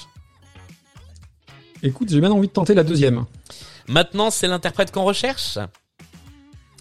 [1.81, 3.25] Écoute, j'ai bien envie de tenter la deuxième.
[3.87, 5.57] Maintenant, c'est l'interprète qu'on recherche?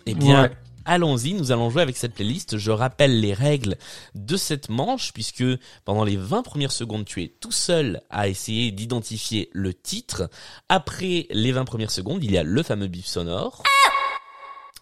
[0.05, 0.51] Eh bien, Ouais.
[0.89, 2.57] Allons-y, nous allons jouer avec cette playlist.
[2.57, 3.77] Je rappelle les règles
[4.15, 5.45] de cette manche, puisque
[5.85, 10.29] pendant les 20 premières secondes, tu es tout seul à essayer d'identifier le titre.
[10.69, 13.63] Après les 20 premières secondes, il y a le fameux bip sonore.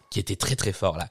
[0.09, 1.09] qui était très très fort là.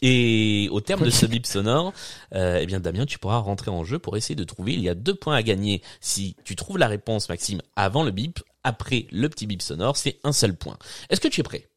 [0.00, 1.92] Et au terme de ce bip sonore,
[2.34, 4.72] euh, eh bien Damien, tu pourras rentrer en jeu pour essayer de trouver.
[4.72, 8.12] Il y a deux points à gagner si tu trouves la réponse, Maxime, avant le
[8.12, 8.40] bip.
[8.62, 10.78] Après le petit bip sonore, c'est un seul point.
[11.10, 11.68] Est-ce que tu es prêt?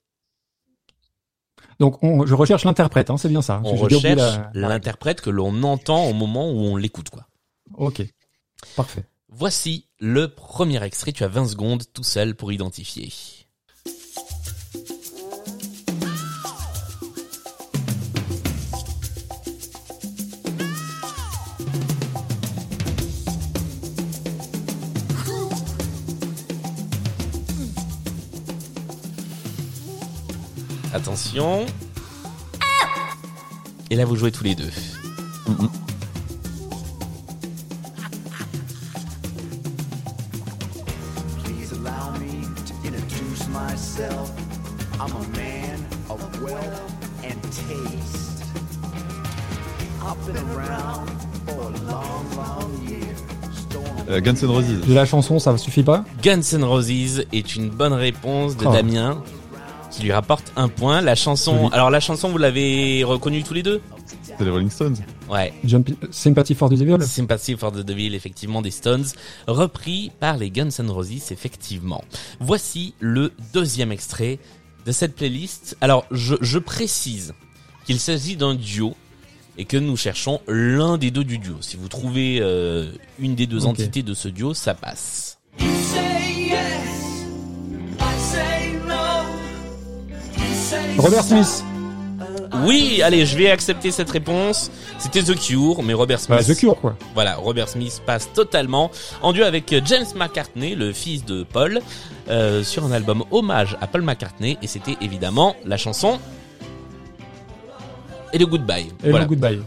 [1.79, 3.61] Donc, on- je recherche l'interprète, hein, c'est bien ça.
[3.63, 4.03] On recherche
[4.53, 7.27] la- l'interprète que l'on entend au moment où on l'écoute, quoi.
[7.75, 8.01] Ok,
[8.75, 9.05] parfait.
[9.29, 11.11] Voici le premier extrait.
[11.11, 13.11] Tu as 20 secondes tout seul pour identifier.
[30.97, 31.63] Attention.
[33.91, 34.71] Et là, vous jouez tous les deux.
[41.43, 44.31] Please allow me to introduce myself.
[44.99, 46.91] I'm a man of wealth
[47.23, 48.43] and taste.
[50.01, 51.09] I've been around
[51.45, 53.15] for a long, long year.
[53.53, 54.87] Storm Euh, Guns N' Roses.
[54.87, 56.05] La chanson, ça suffit pas?
[56.23, 58.71] Guns N' Roses est une bonne réponse de Oh.
[58.71, 59.21] Damien
[59.97, 61.01] qui lui rapporte un point.
[61.01, 63.81] La chanson, alors la chanson vous l'avez reconnue tous les deux?
[64.23, 64.95] C'est les Rolling Stones.
[65.27, 65.51] Ouais.
[65.63, 65.89] Jump...
[66.11, 69.05] Sympathy for the Devil Sympathy for the Devil, effectivement, des Stones,
[69.47, 72.03] repris par les Guns N' Roses, effectivement.
[72.39, 74.37] Voici le deuxième extrait
[74.85, 75.75] de cette playlist.
[75.81, 77.33] Alors, je, je précise
[77.85, 78.95] qu'il s'agit d'un duo
[79.57, 81.55] et que nous cherchons l'un des deux du duo.
[81.61, 85.39] Si vous trouvez euh, une des deux entités de ce duo, ça passe.
[90.97, 91.63] Robert Smith
[92.65, 94.71] Oui, allez, je vais accepter cette réponse.
[94.97, 96.39] C'était The Cure, mais Robert Smith.
[96.39, 96.95] Bah, The Cure, quoi.
[97.13, 101.81] Voilà, Robert Smith passe totalement en duo avec James McCartney, le fils de Paul,
[102.29, 106.19] euh, sur un album hommage à Paul McCartney, et c'était évidemment la chanson
[108.33, 108.87] et le Goodbye.
[109.03, 109.25] Et voilà.
[109.25, 109.61] le Goodbye.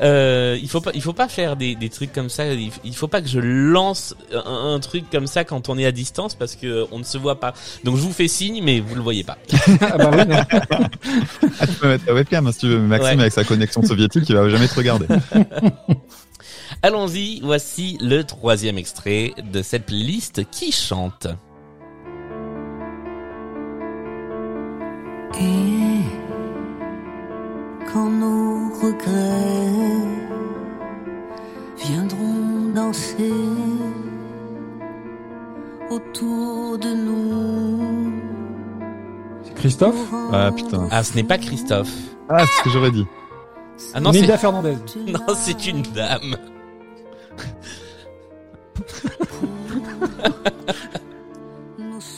[0.00, 2.46] Euh, il faut pas, il faut pas faire des, des trucs comme ça.
[2.52, 5.84] Il, il faut pas que je lance un, un truc comme ça quand on est
[5.86, 7.52] à distance parce que on ne se voit pas.
[7.84, 9.36] Donc je vous fais signe, mais vous le voyez pas.
[9.80, 10.36] ah bah oui, non.
[11.60, 12.78] Ah, tu peux mettre la webcam hein, si tu veux.
[12.78, 13.20] Maxime Ouais.
[13.22, 15.06] avec sa connexion soviétique, il va jamais te regarder.
[16.82, 17.40] Allons-y.
[17.42, 21.26] Voici le troisième extrait de cette playlist qui chante.
[25.40, 26.00] Et
[27.92, 30.02] quand nos regrets
[31.76, 33.32] viendront danser
[35.90, 38.12] autour de nous.
[39.44, 39.96] C'est Christophe?
[40.32, 40.88] Ah putain.
[40.90, 41.92] Ah, ce n'est pas Christophe.
[42.28, 43.06] Ah, c'est ce que j'aurais dit.
[43.94, 44.76] Ah non, c'est Fernandez.
[45.06, 46.36] non, c'est une dame.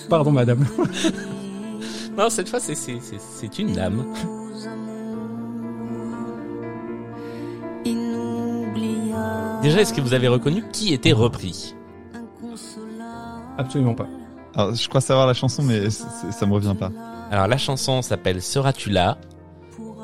[0.09, 0.65] Pardon, madame.
[2.17, 4.05] Non, cette fois, c'est c'est c'est c'est une dame.
[9.65, 11.75] Déjà, est-ce que vous avez reconnu qui était repris?
[13.57, 14.07] Absolument pas.
[14.55, 16.93] Alors, je crois savoir la chanson, mais ça me revient pas.
[17.31, 19.17] Alors la chanson s'appelle Seras-tu là?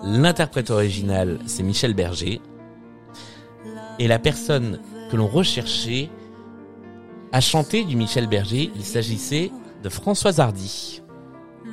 [0.02, 2.40] L'interprète original c'est Michel Berger.
[3.98, 6.08] Et la personne que l'on recherchait
[7.30, 8.72] a chanté du Michel Berger.
[8.74, 11.02] Il s'agissait de Françoise Hardy.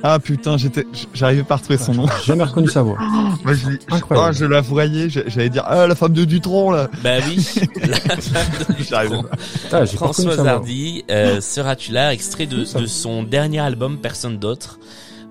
[0.02, 2.06] Ah putain, j'étais, j'arrivais pas à retrouver son nom.
[2.20, 2.98] J'ai jamais reconnu sa voix.
[3.44, 3.68] Moi, je.
[4.10, 6.88] Oh, je la voyais, j'allais dire, ah, la femme de Dutron, là.
[7.02, 7.44] Bah oui,
[7.82, 9.28] la femme de.
[9.72, 10.38] Ah, Françoise.
[10.46, 14.78] Hardy, euh, Seras-tu là Extrait de, de son dernier album Personne d'autre.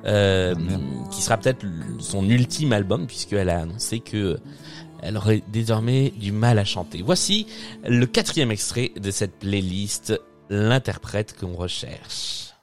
[0.05, 1.65] Euh, Ah, qui sera peut-être
[1.99, 4.37] son ultime album puisqu'elle a annoncé que
[5.01, 7.01] elle aurait désormais du mal à chanter.
[7.05, 7.45] Voici
[7.85, 12.53] le quatrième extrait de cette playlist, l'interprète qu'on recherche.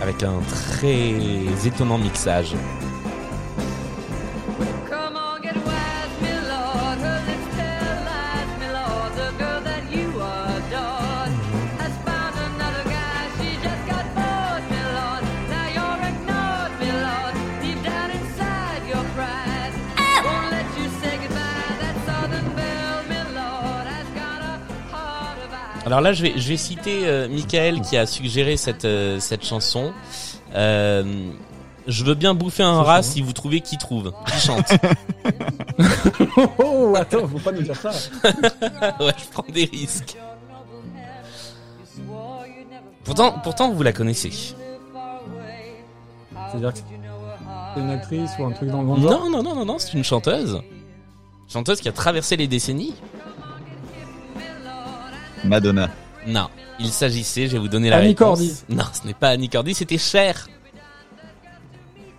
[0.00, 2.54] Avec un très étonnant mixage.
[25.90, 29.44] Alors là, je vais, je vais citer euh, Michael qui a suggéré cette, euh, cette
[29.44, 29.92] chanson.
[30.54, 31.32] Euh,
[31.88, 34.68] je veux bien bouffer un rat si vous trouvez qui trouve, qui chante.
[36.62, 37.90] Oh, attends, faut pas nous dire ça.
[39.00, 40.16] ouais, je prends des risques.
[43.02, 44.30] Pourtant, pourtant, vous la connaissez.
[44.30, 46.78] C'est-à-dire que
[47.74, 49.10] c'est une actrice ou un truc dans le genre.
[49.10, 50.62] Non, non, non, non, non, c'est une chanteuse.
[51.48, 52.94] Chanteuse qui a traversé les décennies.
[55.44, 55.90] Madonna.
[56.26, 56.48] Non,
[56.78, 58.18] il s'agissait, je vais vous donner la Annie réponse.
[58.38, 58.52] Cordy.
[58.68, 60.48] Non, ce n'est pas Annie Cordy, c'était Cher.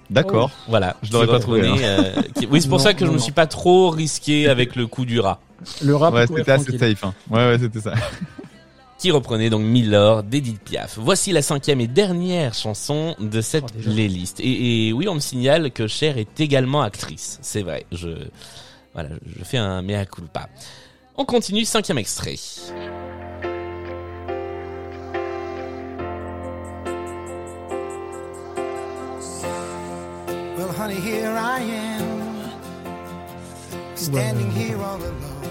[0.10, 0.52] D'accord.
[0.68, 3.06] Voilà, Je l'aurais pas trouvé, reprenait, euh, qui- Oui, c'est pour Non, ça que je
[3.06, 5.40] non, me suis pas trop risqué avec le coup du rat.
[5.82, 6.14] Le rap.
[6.14, 7.14] Ouais, c'était assez safe, hein.
[7.30, 7.94] Ouais, ouais, c'était ça.
[8.98, 10.98] qui reprenait donc Miller d'Edith Piaf.
[11.00, 14.40] Voici la cinquième et dernière chanson de cette Oh, playlist.
[14.42, 17.40] Et, et oui, on me signale que Cher est également actrice.
[17.42, 17.86] C'est vrai.
[17.92, 18.10] Je
[18.94, 20.50] voilà, je fais un mea culpa.
[21.18, 22.36] On continue, cinquième extrait.
[30.62, 32.06] Well, honey, here I am,
[33.96, 35.42] standing here all alone.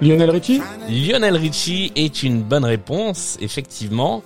[0.00, 4.22] Lionel Richie Lionel Richie est une bonne réponse, effectivement.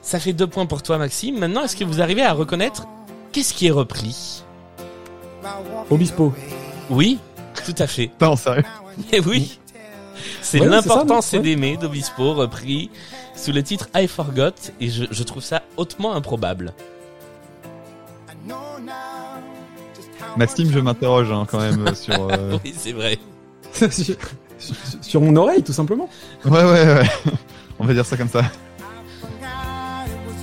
[0.00, 1.40] Ça fait deux points pour toi, Maxime.
[1.40, 2.86] Maintenant, est-ce que vous arrivez à reconnaître
[3.32, 4.44] qu'est-ce qui est repris?
[5.90, 6.32] Obispo.
[6.90, 7.18] Oui,
[7.66, 8.12] tout à fait.
[8.20, 8.62] Non, sérieux.
[9.12, 9.58] Eh oui,
[10.40, 11.38] c'est Ouais, Ouais.
[11.40, 12.90] d'aimer d'Obispo repris
[13.34, 16.74] sous le titre I Forgot et je, je trouve ça hautement improbable.
[20.38, 22.28] Maxime, je m'interroge hein, quand même euh, sur.
[22.30, 23.18] euh, Oui, c'est vrai.
[25.02, 26.08] sur, mon oreille, tout simplement.
[26.44, 27.08] Ouais, ouais, ouais.
[27.78, 28.42] On va dire ça comme ça.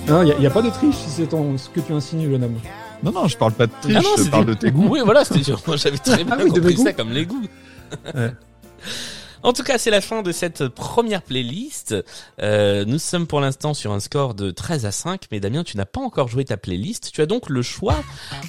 [0.08, 2.44] Non, il y, a pas de triche si c'est ton, ce que tu insinues, jeune
[2.44, 2.60] homme.
[3.02, 4.88] Non, non, je parle pas de triche, Ah non, je parle de tes goûts.
[4.90, 5.60] Oui, voilà, c'était sûr.
[5.68, 6.84] Moi, j'avais très bien Ah oui, de mes compris goûts.
[6.84, 7.42] ça comme les goûts.
[8.14, 8.32] Ouais.
[9.44, 11.96] En tout cas, c'est la fin de cette première playlist.
[12.42, 15.78] Euh, nous sommes pour l'instant sur un score de 13 à 5, mais Damien, tu
[15.78, 17.12] n'as pas encore joué ta playlist.
[17.14, 18.04] Tu as donc le choix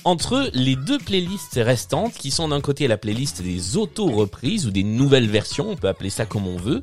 [0.04, 4.84] entre les deux playlists restantes, qui sont d'un côté la playlist des auto-reprises ou des
[4.84, 6.82] nouvelles versions, on peut appeler ça comme on veut,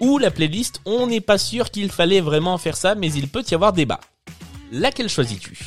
[0.00, 3.44] ou la playlist on n'est pas sûr qu'il fallait vraiment faire ça, mais il peut
[3.50, 4.00] y avoir débat.
[4.70, 5.58] Laquelle choisis-tu?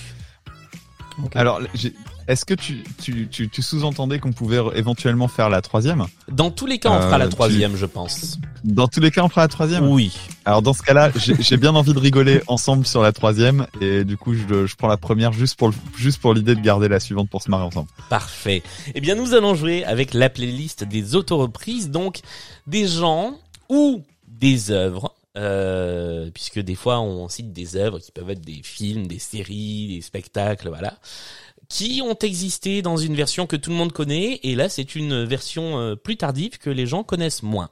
[1.34, 1.62] Alors,
[2.28, 6.66] est-ce que tu, tu, tu, tu sous-entendais qu'on pouvait éventuellement faire la troisième Dans tous
[6.66, 8.38] les cas, on fera Euh, la tu- troisième, je pense.
[8.64, 9.88] Dans tous les cas, on fera la troisième.
[9.88, 10.12] Oui.
[10.44, 14.04] Alors dans ce cas-là, j'ai j'ai bien envie de rigoler ensemble sur la troisième et
[14.04, 16.88] du coup, je, je prends la première juste pour le- juste pour l'idée de garder
[16.88, 17.90] la suivante pour se marrer ensemble.
[18.10, 18.64] Parfait.
[18.96, 22.22] Eh bien, nous allons jouer avec la playlist des autoreprises, donc
[22.68, 23.38] des gens
[23.70, 28.62] ou des œuvres, euh, puisque des fois on cite des œuvres qui peuvent être des
[28.64, 30.96] films, des séries, des spectacles, voilà,
[31.69, 35.23] qui ont existé dans une version que tout le monde connaît, et là c'est une
[35.23, 37.69] version euh, plus tardive que les gens connaissent moins.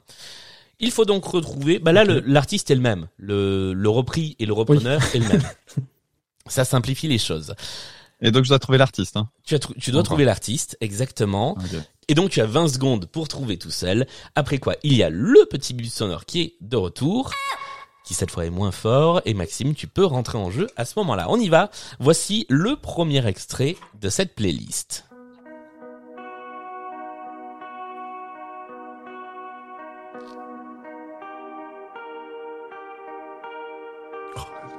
[0.80, 4.52] Il faut donc retrouver, bah là l'artiste est le même, le, le repris et le
[4.52, 5.42] repreneur est le même.
[6.46, 7.54] Ça simplifie les choses.
[8.20, 9.16] Et donc, je dois trouver l'artiste.
[9.16, 9.28] Hein.
[9.44, 10.10] Tu, as tu dois Encore.
[10.10, 11.52] trouver l'artiste, exactement.
[11.52, 11.80] Ok.
[12.08, 14.06] Et donc tu as 20 secondes pour trouver tout seul.
[14.34, 17.30] Après quoi, il y a le petit but sonore qui est de retour,
[18.04, 19.20] qui cette fois est moins fort.
[19.24, 21.26] Et Maxime, tu peux rentrer en jeu à ce moment-là.
[21.30, 21.70] On y va.
[21.98, 25.06] Voici le premier extrait de cette playlist.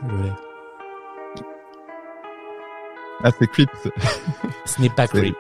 [0.07, 0.31] Je l'ai.
[3.23, 3.69] Ah, c'est Creep.
[4.65, 5.35] Ce n'est pas Creep.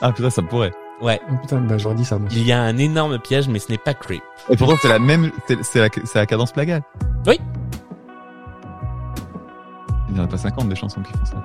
[0.00, 0.72] Ah putain, ça pourrait.
[1.00, 2.28] Ouais, Oh putain, bah j'aurais dit ça moi.
[2.30, 4.22] il y a un énorme piège, mais ce n'est pas Creep.
[4.50, 6.82] Et pourtant, c'est la même, c'est la, c'est la cadence plagale.
[7.26, 7.40] Oui.
[10.08, 11.36] Il n'y en a pas 50 des chansons qui font ça.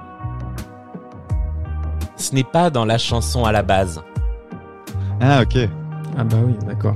[2.17, 4.01] Ce n'est pas dans la chanson à la base.
[5.21, 5.57] Ah, ok.
[6.17, 6.95] Ah bah oui, d'accord.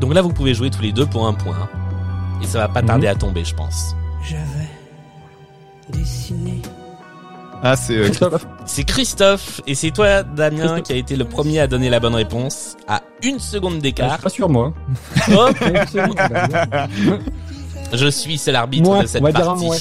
[0.00, 1.68] Donc là, vous pouvez jouer tous les deux pour un point.
[2.42, 3.12] Et ça va pas tarder Mhm.
[3.12, 3.94] à tomber, je pense.
[7.64, 8.46] Ah, c'est euh, Christophe.
[8.66, 10.82] C'est Christophe, et c'est toi, Damien, Christophe.
[10.82, 14.14] qui a été le premier à donner la bonne réponse à une seconde Je d'écart.
[14.14, 14.72] suis pas sûr moi.
[15.32, 15.56] Hop,
[17.92, 19.64] je suis seul arbitre Moi, de cette on va dire un partie.
[19.64, 19.76] moi.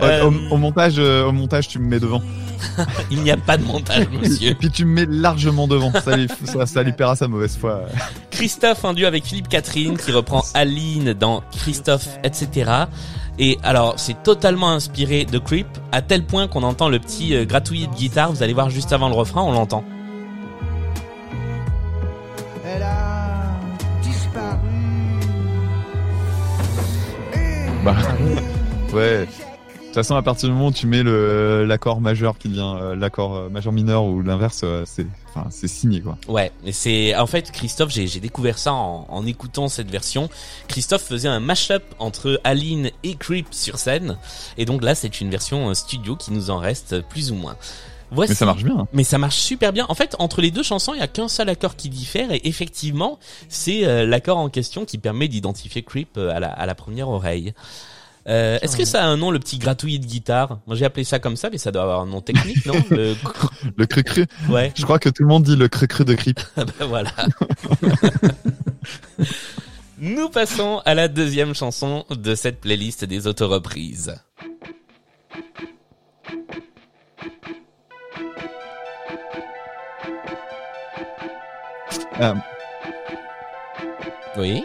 [0.00, 2.22] au, Euh, au- au montage, euh, au montage, tu me mets devant.
[3.10, 4.54] Il n'y a pas de montage, Et monsieur.
[4.54, 5.92] puis tu me mets largement devant.
[6.02, 7.82] Ça lui, ça, ça lui paiera sa mauvaise foi.
[8.40, 12.72] Christophe, un duo avec Philippe Catherine, qui reprend Aline dans Christophe, etc.
[13.38, 17.44] Et alors, c'est totalement inspiré de Creep, à tel point qu'on entend le petit euh,
[17.44, 18.32] gratouillis de guitare.
[18.32, 19.84] Vous allez voir juste avant le refrain, on l'entend.
[22.64, 23.60] Elle a
[24.02, 24.56] disparu.
[27.84, 27.96] Bah,
[28.94, 29.28] ouais.
[29.90, 32.76] De toute façon, à partir du moment où tu mets le l'accord majeur qui devient
[32.80, 36.16] euh, l'accord euh, majeur mineur ou l'inverse, euh, c'est, enfin, c'est signé quoi.
[36.28, 40.30] Ouais, mais c'est en fait Christophe, j'ai j'ai découvert ça en, en écoutant cette version.
[40.68, 44.16] Christophe faisait un mash-up entre Aline et Creep sur scène,
[44.56, 47.56] et donc là c'est une version studio qui nous en reste plus ou moins.
[48.12, 48.30] Voici.
[48.30, 48.76] Mais ça marche bien.
[48.78, 48.88] hein.
[48.92, 49.86] Mais ça marche super bien.
[49.88, 52.40] En fait, entre les deux chansons, il y a qu'un seul accord qui diffère, et
[52.44, 57.54] effectivement, c'est l'accord en question qui permet d'identifier Creep à la, à la première oreille.
[58.28, 60.58] Euh, Est-ce que ça a un nom, le petit gratouillis de guitare?
[60.66, 62.74] Moi, j'ai appelé ça comme ça, mais ça doit avoir un nom technique, non?
[62.90, 63.14] Le-
[63.76, 64.26] Le cru cru.
[64.48, 64.72] Ouais.
[64.76, 66.40] Je crois que tout le monde dit le cru cru de Creep.
[66.56, 67.10] Ah bah voilà.
[69.98, 74.14] Nous passons à la deuxième chanson de cette playlist des autoreprises.
[82.20, 82.34] Euh,
[84.36, 84.64] Oui.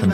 [0.00, 0.12] Ça me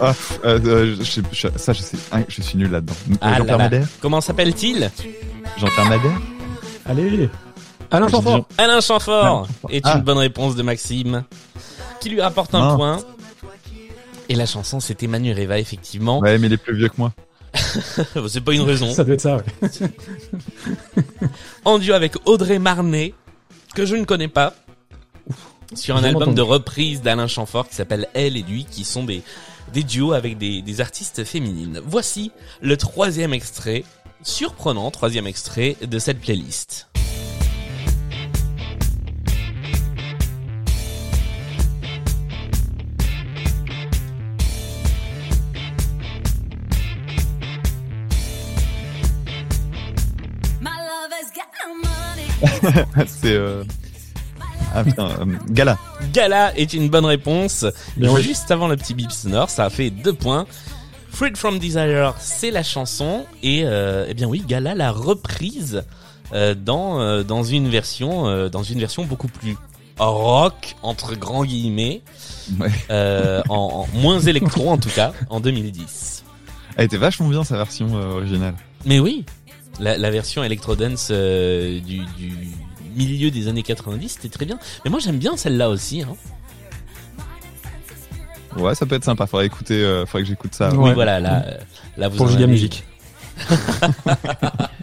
[0.00, 0.12] Ah,
[0.44, 1.20] euh, euh, je
[1.56, 1.96] ça je sais.
[2.12, 2.94] Ah, je suis nul là-dedans.
[3.20, 3.64] Ah Jean-Pierre là.
[3.64, 3.86] Madère.
[4.00, 4.90] Comment s'appelle-t-il?
[5.58, 6.20] Jean-Pierre Madère.
[6.86, 7.30] Allez.
[7.90, 8.46] Alain J'ai dit Chamfort.
[8.58, 9.48] Alain Chamfort Alain Chamfort.
[9.70, 9.96] est Ah.
[9.98, 11.24] une bonne réponse de Maxime,
[12.00, 12.98] qui lui rapporte un point.
[14.28, 16.18] Et la chanson, c'était Manu Reva, effectivement.
[16.18, 17.12] Ouais, mais il est plus vieux que moi.
[18.28, 18.90] C'est pas une raison.
[18.92, 19.36] Ça doit être ça.
[19.36, 19.68] ouais.
[21.64, 23.14] en duo avec Audrey Marnet,
[23.74, 24.54] que je ne connais pas,
[25.76, 26.36] sur un album entendu.
[26.36, 29.22] de reprise d'Alain Chamfort qui s'appelle Elle et lui, qui sont des,
[29.72, 31.80] des duos avec des, des artistes féminines.
[31.84, 33.84] Voici le troisième extrait,
[34.22, 36.88] surprenant troisième extrait de cette playlist.
[50.60, 53.06] My lover's got no money.
[53.06, 53.34] c'est.
[53.34, 53.64] Euh...
[54.74, 55.78] Ah putain, euh, Gala.
[56.12, 57.64] Gala est une bonne réponse.
[57.96, 58.16] Bien.
[58.18, 60.46] Juste avant le petit bip sonore, ça a fait deux points.
[61.10, 65.84] Freed from Desire, c'est la chanson et euh, eh bien oui, Gala l'a reprise
[66.32, 69.56] euh, dans euh, dans une version euh, dans une version beaucoup plus
[69.98, 72.02] rock entre grands guillemets,
[72.58, 72.68] Ouais.
[72.90, 76.24] euh, en, en- moins électro en tout cas en 2010.
[76.76, 78.54] Elle était vachement bien sa version originale.
[78.84, 79.24] Mais oui,
[79.78, 82.48] la, la version electro dance euh, du, du
[82.96, 84.58] milieu des années 90, c'était très bien.
[84.84, 86.02] Mais moi j'aime bien celle-là aussi.
[86.02, 86.14] Hein.
[88.56, 89.26] Ouais, ça peut être sympa.
[89.26, 90.70] Faudrait écouter, euh, faudrait que j'écoute ça.
[90.70, 90.88] Ouais.
[90.90, 91.58] Oui, voilà, là, euh,
[91.96, 92.84] là vous Pour en Giga avez- Musique.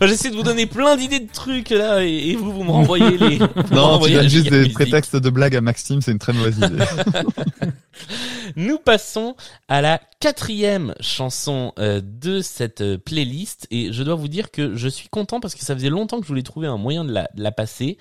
[0.00, 3.16] J'essaie de vous donner plein d'idées de trucs là et, et vous vous me renvoyez
[3.18, 3.38] les.
[3.72, 4.74] Non, tu donnes juste des Musique.
[4.74, 6.84] prétextes de blagues à Maxime, c'est une très mauvaise idée.
[8.56, 9.36] Nous passons
[9.68, 14.76] à la quatrième chanson euh, de cette euh, playlist et je dois vous dire que
[14.76, 17.12] je suis content parce que ça faisait longtemps que je voulais trouver un moyen de
[17.12, 17.98] la, de la passer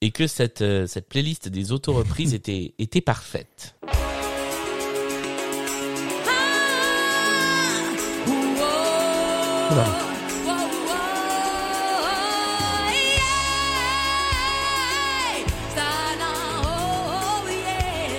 [0.00, 3.74] et que cette euh, cette playlist des auto-reprises était était parfaite.
[9.68, 10.05] Voilà.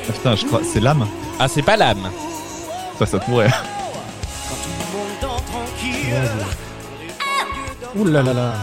[0.09, 1.07] Ah, putain, je crois, c'est l'âme.
[1.39, 2.09] Ah c'est pas l'âme.
[2.99, 3.49] Ça, ça pourrait.
[7.95, 8.53] Ouh là là là.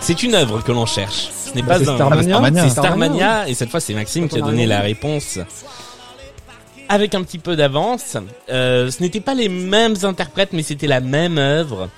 [0.00, 1.28] C'est une œuvre que l'on cherche.
[1.32, 1.94] Ce n'est Bah, pas c'est un.
[1.96, 2.22] Starmania.
[2.34, 2.62] Starmania.
[2.64, 5.38] C'est Starmania, Starmania et cette fois c'est Maxime qui a on a donné la réponse
[6.88, 8.16] avec un petit peu d'avance.
[8.50, 11.88] Euh, ce n'étaient pas les mêmes interprètes mais c'était la même œuvre.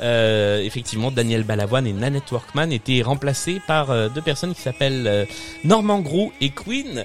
[0.00, 5.06] Euh, effectivement, Daniel Balavoine et Nanette Workman étaient remplacés par euh, deux personnes qui s'appellent
[5.06, 5.24] euh,
[5.64, 7.04] Norman Grou et Queen.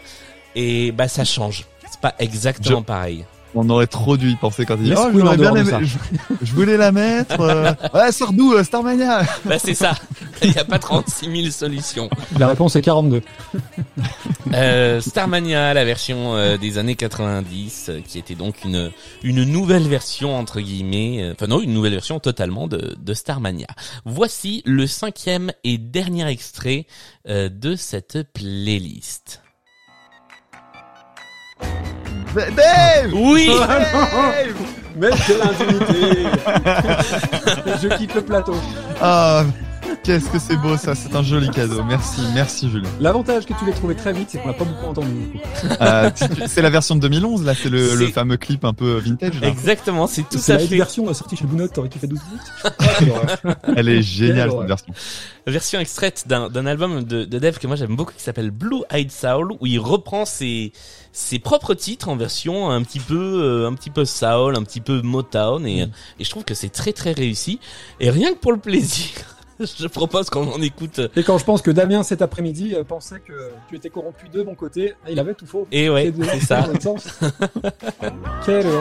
[0.56, 1.66] Et bah ça change.
[1.90, 3.26] C'est pas exactement pareil.
[3.54, 5.98] On aurait trop dû y penser quand il dit Oh, j'aurais en bien aimé- je,
[6.42, 7.40] je voulais la mettre.
[7.42, 9.94] euh, Ouais, sors d'où, euh, Starmania Bah c'est ça.
[10.42, 12.10] Il n'y a pas 36 000 solutions.
[12.40, 13.22] La réponse est 42.
[14.54, 18.92] Euh, Starmania, la version euh, des années 90, euh, qui était donc une
[19.24, 23.68] une nouvelle version entre guillemets, euh, enfin non, une nouvelle version totalement de, de Starmania.
[24.06, 26.86] Voici le cinquième et dernier extrait
[27.28, 29.42] euh, de cette playlist.
[32.36, 33.50] Dave Oui,
[34.96, 36.26] Mais quelle indignité.
[37.82, 38.56] Je quitte le plateau.
[39.02, 39.44] Ah,
[40.04, 41.84] qu'est-ce que c'est beau ça, c'est un joli cadeau.
[41.84, 42.90] Merci, merci Julien.
[43.00, 45.40] L'avantage que tu l'aies trouvé très vite, c'est qu'on l'a pas beaucoup entendu.
[45.82, 46.10] Euh,
[46.48, 49.40] c'est la version de 2011 là, c'est le, le fameux clip un peu vintage.
[49.42, 49.48] Là.
[49.48, 50.76] exactement, c'est tout C'est à la fait.
[50.78, 53.46] version euh, sortie chez Blue Note, t'aurais kiffé 12 minutes.
[53.76, 54.94] Elle est géniale cette version.
[55.48, 58.82] version extraite d'un d'un album de, de Dev que moi j'aime beaucoup qui s'appelle Blue
[58.92, 60.72] Eyed Soul où il reprend ses
[61.14, 64.82] ses propres titres en version un petit peu euh, un petit peu soul, un petit
[64.82, 65.90] peu Motown et, Mm.
[66.20, 67.60] et je trouve que c'est très très réussi
[68.00, 69.10] et rien que pour le plaisir.
[69.80, 71.00] Je propose qu'on en écoute.
[71.16, 74.44] Et quand je pense que Damien cet après-midi euh, pensait que tu étais corrompu de
[74.44, 75.68] mon côté, il avait tout faux.
[75.72, 76.68] Et ouais, c'est ça.
[78.46, 78.68] Quelle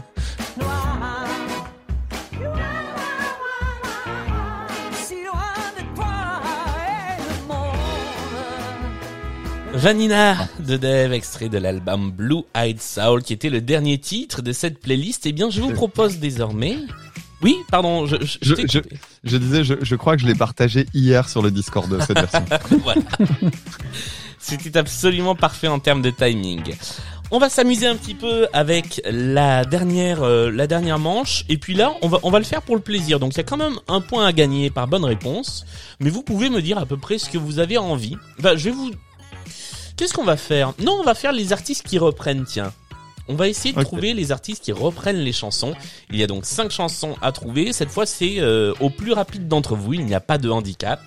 [9.80, 14.52] Vanina de Dev, extrait de l'album Blue Eyed Soul, qui était le dernier titre de
[14.52, 15.24] cette playlist.
[15.24, 16.76] Eh bien, je vous propose désormais.
[17.40, 18.78] Oui, pardon, je, je, Je- je-.
[19.24, 22.18] Je disais, je, je crois que je l'ai partagé hier sur le Discord de cette
[22.18, 22.44] version.
[22.82, 23.00] voilà.
[24.38, 26.74] C'était absolument parfait en termes de timing.
[27.30, 31.74] On va s'amuser un petit peu avec la dernière euh, la dernière manche et puis
[31.74, 33.20] là on va on va le faire pour le plaisir.
[33.20, 35.64] Donc il y a quand même un point à gagner par bonne réponse,
[36.00, 38.16] mais vous pouvez me dire à peu près ce que vous avez envie.
[38.40, 38.90] Bah je vais vous
[40.00, 40.72] Qu'est-ce qu'on va faire?
[40.82, 42.72] Non, on va faire les artistes qui reprennent, tiens.
[43.28, 45.74] On va essayer de trouver les artistes qui reprennent les chansons.
[46.10, 47.74] Il y a donc cinq chansons à trouver.
[47.74, 49.92] Cette fois, c'est euh, au plus rapide d'entre vous.
[49.92, 51.02] Il n'y a pas de handicap.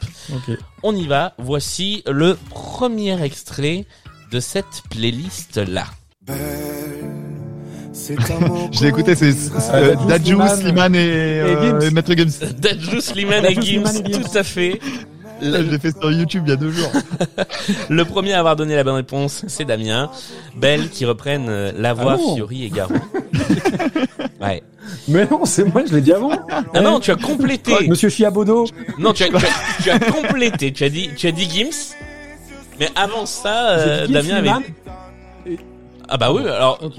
[0.84, 1.34] On y va.
[1.40, 3.88] Voici le premier extrait
[4.32, 5.86] de cette playlist-là.
[7.96, 9.34] Je l'ai écouté, c'est
[9.74, 11.82] euh, Dadju, Dadju, Slimane et, euh, Gims.
[11.82, 14.04] et Maître Gims, Slimane et Gims.
[14.04, 14.80] tout à fait.
[15.42, 16.92] Là, je l'ai fait sur YouTube il y a deux jours.
[17.90, 20.10] Le premier à avoir donné la bonne réponse, c'est Damien.
[20.56, 22.94] Belle qui reprennent euh, la voix bon Fiori et Garou.
[24.42, 24.64] ouais.
[25.08, 26.32] Mais non, c'est moi, je l'ai dit avant.
[26.74, 27.88] Ah non, tu as complété.
[27.88, 28.68] Monsieur Chiabodo.
[29.00, 29.40] Non, tu as, tu, as,
[29.84, 30.72] tu as complété.
[30.72, 31.96] Tu as dit, tu as dit Gims.
[32.80, 35.60] Mais avant ça, euh, Damien avait.
[36.16, 36.44] Ah bah oui.
[36.48, 36.94] Alors, Ok.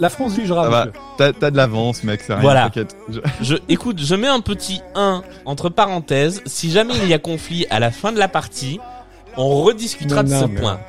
[0.00, 0.70] La France jugera.
[0.70, 0.86] Va.
[0.86, 1.00] monsieur.
[1.18, 2.62] T'as t'as de l'avance, mec, c'est rien, Voilà.
[2.64, 2.96] t'inquiète.
[3.10, 6.40] Je- je, écoute, je mets un petit 1 entre parenthèses.
[6.46, 8.80] Si jamais il y a conflit à la fin de la partie,
[9.36, 10.80] on rediscutera Non, de non, ce mais- point.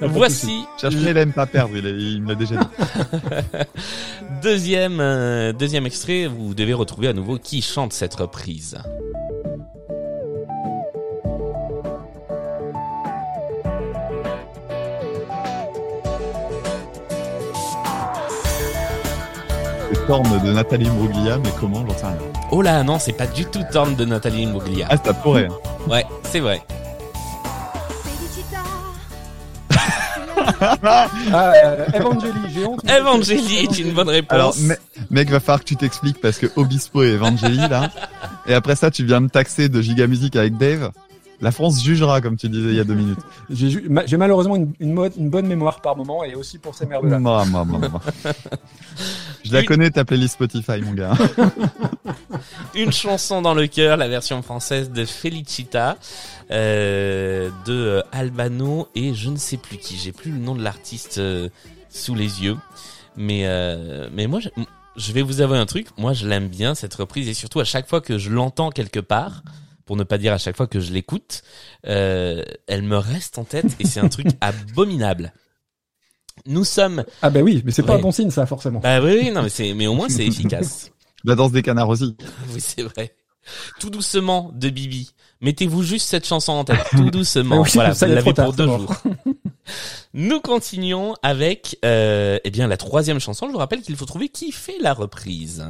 [0.00, 0.16] Pas de souci.
[0.18, 2.66] Voici Cherche il aime pas perdre, il, est- il me l'a déjà dit.
[4.42, 6.26] deuxième euh, deuxième extrait.
[6.26, 8.76] Vous devez retrouver à nouveau qui chante cette reprise.
[19.94, 22.16] C'est Torn de Nathalie Bruglia, mais comment, j'en sais rien.
[22.50, 24.86] Oh là, non, c'est pas du tout Torn de Nathalie Imbruglia.
[24.90, 25.46] Ah, ça pourrait.
[25.50, 25.88] hein.
[25.90, 26.62] Ouais, c'est vrai.
[30.60, 31.08] Ah,
[31.64, 32.80] euh, Evangeli, j'ai honte.
[32.90, 34.32] Evangélie est une bonne réponse.
[34.34, 34.76] Alors, me-
[35.10, 37.90] mec, va falloir que tu t'expliques parce que Obispo et Evangeli, là.
[38.46, 40.90] Et après ça, tu viens me taxer de Giga Music avec Dave.
[41.44, 43.18] La France jugera, comme tu disais il y a deux minutes.
[43.50, 47.18] J'ai malheureusement une, une, mo- une bonne mémoire par moment et aussi pour ces merdes-là.
[47.18, 48.00] Ma, ma, ma, ma.
[49.44, 51.12] Je la Une- connais, ta playlist Spotify, mon gars.
[52.74, 55.96] Une chanson dans le cœur, la version française de Felicita,
[56.50, 59.96] euh, de Albano et je ne sais plus qui.
[59.96, 61.48] J'ai plus le nom de l'artiste euh,
[61.90, 62.56] sous les yeux,
[63.16, 64.48] mais euh, mais moi je,
[64.96, 65.88] je vais vous avouer un truc.
[65.98, 69.00] Moi je l'aime bien cette reprise et surtout à chaque fois que je l'entends quelque
[69.00, 69.42] part,
[69.84, 71.42] pour ne pas dire à chaque fois que je l'écoute,
[71.86, 75.32] euh, elle me reste en tête et c'est un truc abominable.
[76.46, 77.04] Nous sommes.
[77.22, 78.80] Ah bah oui, mais c'est pas un bon signe ça forcément.
[78.80, 80.90] Bah oui, oui, non mais c'est mais au moins c'est efficace.
[81.24, 82.16] La danse des canards aussi.
[82.52, 83.14] Oui, c'est vrai.
[83.78, 85.12] Tout doucement de Bibi.
[85.40, 86.78] Mettez-vous juste cette chanson en tête.
[86.90, 87.60] Tout doucement.
[87.60, 88.94] Oui, voilà, ça vous l'avez pour deux jours.
[90.14, 93.46] Nous continuons avec, euh, eh bien, la troisième chanson.
[93.46, 95.66] Je vous rappelle qu'il faut trouver qui fait la reprise.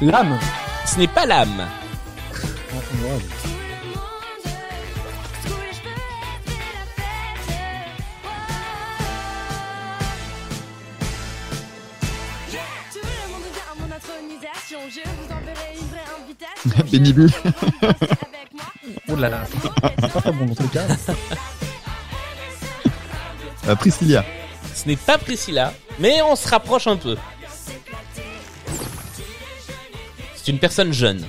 [0.00, 0.38] L'âme.
[0.86, 1.66] Ce n'est pas l'âme.
[16.92, 17.20] Benny B.
[17.82, 18.64] avec moi.
[19.08, 19.44] Oh là là.
[20.00, 20.86] Pas très bon dans tous les cas.
[23.68, 24.24] Euh, Priscilla.
[24.74, 27.16] Ce n'est pas Priscilla, mais on se rapproche un peu.
[30.48, 31.26] C'est une personne jeune.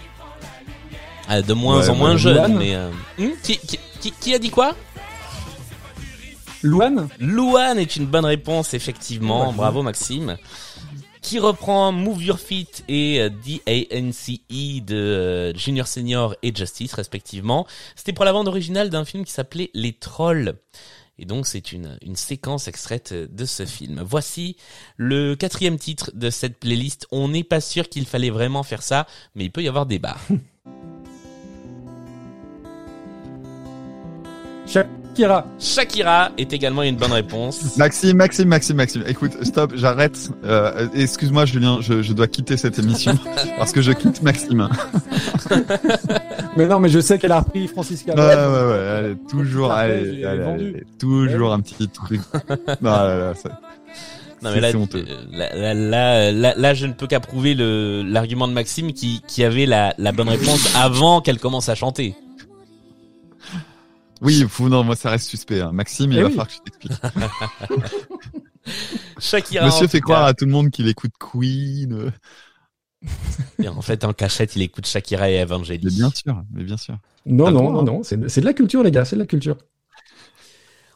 [1.27, 2.57] Ah, de moins Ouais, en moins jeune, Louane.
[2.57, 2.73] mais...
[2.73, 4.77] euh, hmm, qui, qui, qui, qui a dit quoi?
[6.63, 7.09] Louane?
[7.19, 9.49] Louane est une bonne réponse, effectivement.
[9.49, 9.55] Ouais.
[9.57, 10.37] Bravo, Maxime.
[11.21, 17.67] Qui reprend Move Your Feet et euh, D.A.N.C.E de euh, Junior Senior et Justice, respectivement.
[17.97, 20.55] C'était pour la bande originale d'un film qui s'appelait Les Trolls.
[21.19, 24.01] Et donc, c'est une, séquence extraite de ce film.
[24.05, 24.55] Voici
[24.95, 27.07] le quatrième titre de cette playlist.
[27.11, 29.05] On n'est pas sûr qu'il fallait vraiment faire ça,
[29.35, 30.15] mais il peut y avoir débat.
[35.09, 35.45] Shakira.
[35.59, 37.59] Shakira est également une bonne réponse.
[37.77, 39.03] Maxime, Maxime, Maxime, Maxime.
[39.07, 40.29] Écoute, stop, j'arrête.
[40.45, 43.17] Euh, Excuse-moi, Julien, je, je dois quitter cette émission
[43.57, 44.69] parce que je quitte Maxime.
[46.57, 48.87] Mais non, mais je sais qu'elle a repris Francis Ouais, ouais, ouais.
[48.97, 52.19] Allez, toujours, allez, allez, allez, toujours un petit truc.
[52.81, 53.49] Non, là, là, ça-
[54.41, 54.71] Non C'est- mais là,
[55.31, 59.43] là, là, là, là, là, je ne peux qu'approuver le l'argument de Maxime qui, qui
[59.43, 62.15] avait la, la bonne réponse avant qu'elle commence à chanter.
[64.21, 65.61] Oui, faut, non, moi ça reste suspect.
[65.61, 65.71] hein.
[65.71, 66.33] Maxime, il Eh va oui.
[66.35, 66.91] falloir que je t'explique.
[69.19, 69.65] Shakira.
[69.65, 72.11] Monsieur fait croire à tout le monde qu'il écoute Queen.
[73.63, 75.95] Et en fait, en cachette, il écoute Shakira et Mais Evangélie.
[75.95, 76.97] bien sûr, mais bien sûr.
[77.25, 77.83] Non, non, non, hein.
[77.83, 78.03] non.
[78.03, 79.05] C'est de, c'est de la culture, les gars.
[79.05, 79.57] C'est de la culture.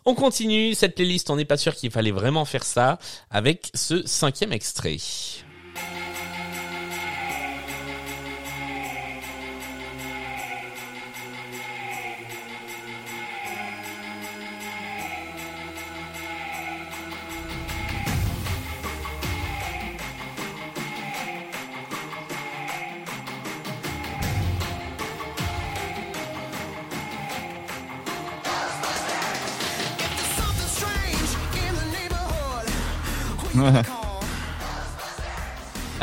[0.05, 1.30] On continue cette playlist.
[1.30, 2.99] On n'est pas sûr qu'il fallait vraiment faire ça
[3.30, 4.97] avec ce cinquième extrait.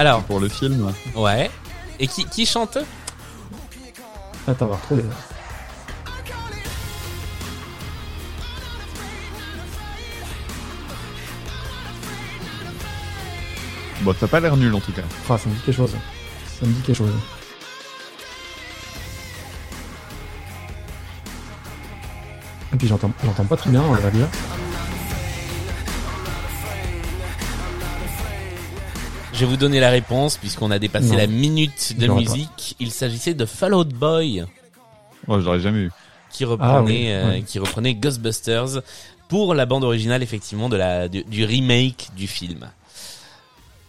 [0.01, 0.95] Alors, pour le film.
[1.15, 1.51] ouais.
[1.99, 2.79] Et qui, qui chante
[4.49, 5.05] Attends, on va retrouver.
[14.01, 15.03] Bon, t'as pas l'air nul en tout cas.
[15.29, 15.95] Ah, ça me dit quelque chose.
[16.59, 17.13] Ça me dit quelque chose.
[22.73, 24.29] Et puis j'entends, j'entends pas très bien, on va dire.
[29.41, 31.17] Je vais vous donner la réponse puisqu'on a dépassé Non.
[31.17, 32.15] la minute de pas.
[32.15, 32.77] musique.
[32.79, 34.45] Il s'agissait de Fall Out Boy.
[35.27, 35.91] Moi, j'aurais jamais eu.
[36.31, 38.83] qui reprenait, Ah oui, euh, qui reprenait Ghostbusters
[39.31, 42.69] pour la bande originale effectivement de la du, du remake du film.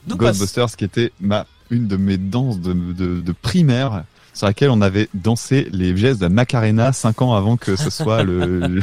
[0.08, 4.48] Nous passe- Ghostbusters, qui était ma une de mes danses de, de, de primaire, sur
[4.48, 8.46] laquelle on avait dansé les gestes de Macarena cinq ans avant que ce soit le,
[8.68, 8.82] le,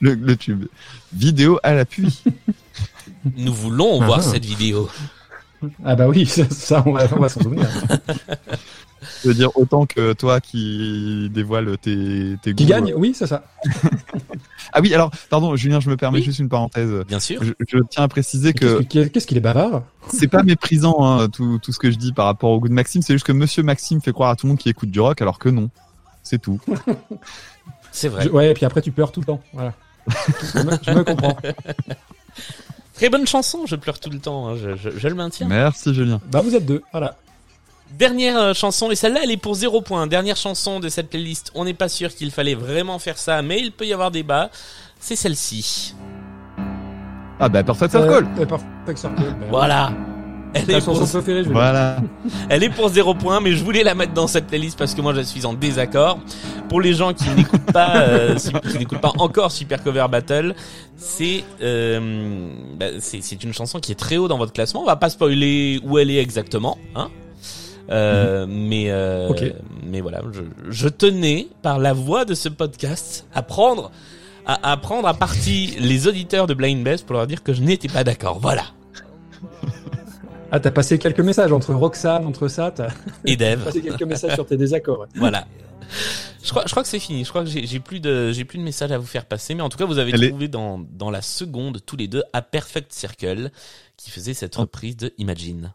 [0.00, 0.66] le, le tube.
[1.12, 2.20] Vidéo à l'appui.
[3.36, 4.30] nous voulons Ah voir ah.
[4.32, 4.88] cette vidéo.
[5.84, 7.68] Ah bah oui, ça, ça, on va, on va s'en souvenir.
[9.22, 12.68] Je veux dire, autant que toi qui dévoile tes, tes Qui goûts.
[12.70, 13.44] gagne Oui, c'est ça.
[14.70, 16.24] Ah oui, alors, pardon, Julien, je me permets Oui.
[16.24, 16.90] juste une parenthèse.
[17.08, 17.42] Bien sûr.
[17.42, 19.82] Je, je tiens à préciser que Qu'est-ce qu'il- est bavard
[20.12, 22.74] c'est pas méprisant hein, tout, tout ce que je dis par rapport au goût de
[22.74, 25.00] Maxime, c'est juste que Monsieur Maxime fait croire à tout le monde qu'il écoute du
[25.00, 25.70] rock alors que non.
[26.22, 26.60] C'est tout.
[27.92, 28.24] C'est vrai.
[28.24, 29.40] Je- Ouais, et puis après tu pleures tout le temps.
[29.54, 29.72] Voilà.
[30.06, 31.36] je, me, je me comprends.
[32.98, 35.46] Très bonne chanson, je pleure tout le temps, hein, je, je- je le maintiens.
[35.48, 36.20] Merci Julien.
[36.30, 37.16] Bah vous êtes deux, voilà.
[37.92, 40.06] Dernière euh, chanson, et celle-là elle est pour zéro point.
[40.06, 43.60] Dernière chanson de cette playlist, on n'est pas sûr qu'il fallait vraiment faire ça, mais
[43.60, 44.50] il peut y avoir débat.
[45.00, 45.94] C'est celle-ci.
[47.40, 48.26] Ah bah Perfect Circle.
[48.40, 49.22] Euh, Perfect Circle.
[49.22, 49.92] bah, Voilà.
[50.54, 51.98] Elle est, pour, préférée, je Voilà.
[52.48, 55.00] elle est pour zéro point, mais je voulais la mettre dans cette playlist parce que
[55.00, 56.18] moi je suis en désaccord.
[56.68, 60.54] Pour les gens qui n'écoutent pas, euh, qui n'écoutent pas encore Super Cover Battle,
[60.96, 64.82] c'est euh, bah, c'est une chanson qui est très haut dans votre classement.
[64.82, 67.08] On va pas spoiler où elle est exactement, hein.
[67.90, 69.30] Euh, mais euh,
[69.86, 73.90] mais voilà, je, je tenais par la voix de ce podcast à prendre
[74.44, 77.62] à, à prendre à partie les auditeurs de Blind Best pour leur dire que je
[77.62, 78.40] n'étais pas d'accord.
[78.40, 78.64] Voilà.
[80.50, 82.88] Ah, t'as passé quelques messages entre Roxane, entre ça, t'as
[83.24, 83.62] Et Dev.
[83.64, 85.00] passé quelques messages sur tes désaccords.
[85.00, 85.06] ouais.
[85.16, 85.46] Voilà.
[86.42, 87.24] Je crois, je crois que c'est fini.
[87.24, 89.54] Je crois que j'ai j'ai plus de, j'ai plus de messages à vous faire passer.
[89.54, 92.40] Mais en tout cas, vous avez trouvé dans, dans la seconde, tous les deux, à
[92.42, 93.50] Perfect Circle,
[93.96, 95.74] qui faisait cette reprise de Imagine.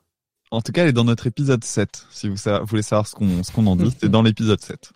[0.52, 2.06] En tout cas, elle est dans notre épisode 7.
[2.12, 4.92] Si vous sa- voulez savoir ce qu'on ce qu'on en dit, c'est dans l'épisode 7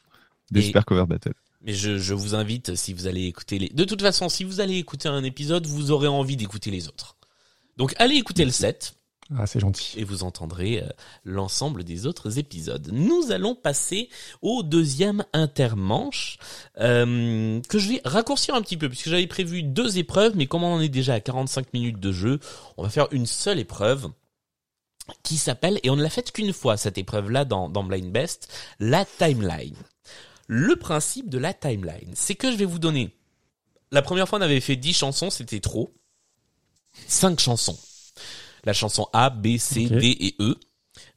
[0.51, 1.33] des Et- Super Cover Battle.
[1.63, 4.61] Mais je, je vous invite, si vous allez écouter les, de toute façon, si vous
[4.61, 7.15] allez écouter un épisode, vous aurez envie d'écouter les autres.
[7.77, 8.93] Donc, allez écouter le 7.
[9.35, 9.99] Ah, c'est gentil.
[9.99, 10.87] et vous entendrez euh,
[11.25, 12.89] l'ensemble des autres épisodes.
[12.93, 14.09] Nous allons passer
[14.41, 16.37] au deuxième intermanche
[16.79, 20.63] euh, que je vais raccourcir un petit peu puisque j'avais prévu deux épreuves, mais comme
[20.63, 22.39] on en est déjà à 45 minutes de jeu,
[22.77, 24.09] on va faire une seule épreuve
[25.23, 28.51] qui s'appelle, et on ne l'a faite qu'une fois cette épreuve-là dans, dans Blind Best,
[28.79, 29.75] la timeline.
[30.47, 33.15] Le principe de la timeline, c'est que je vais vous donner,
[33.91, 35.93] la première fois on avait fait 10 chansons, c'était trop,
[37.07, 37.77] 5 chansons
[38.67, 39.87] la chanson A, B, C.
[39.87, 40.57] D et E,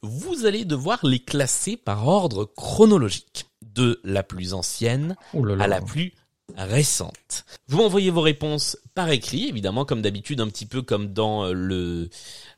[0.01, 5.65] vous allez devoir les classer par ordre chronologique, de la plus ancienne Oh là là.
[5.65, 6.13] à la plus
[6.57, 7.45] récente.
[7.67, 11.53] Vous m'envoyez vos réponses par écrit, évidemment, comme d'habitude, un petit peu comme dans euh,
[11.53, 12.09] le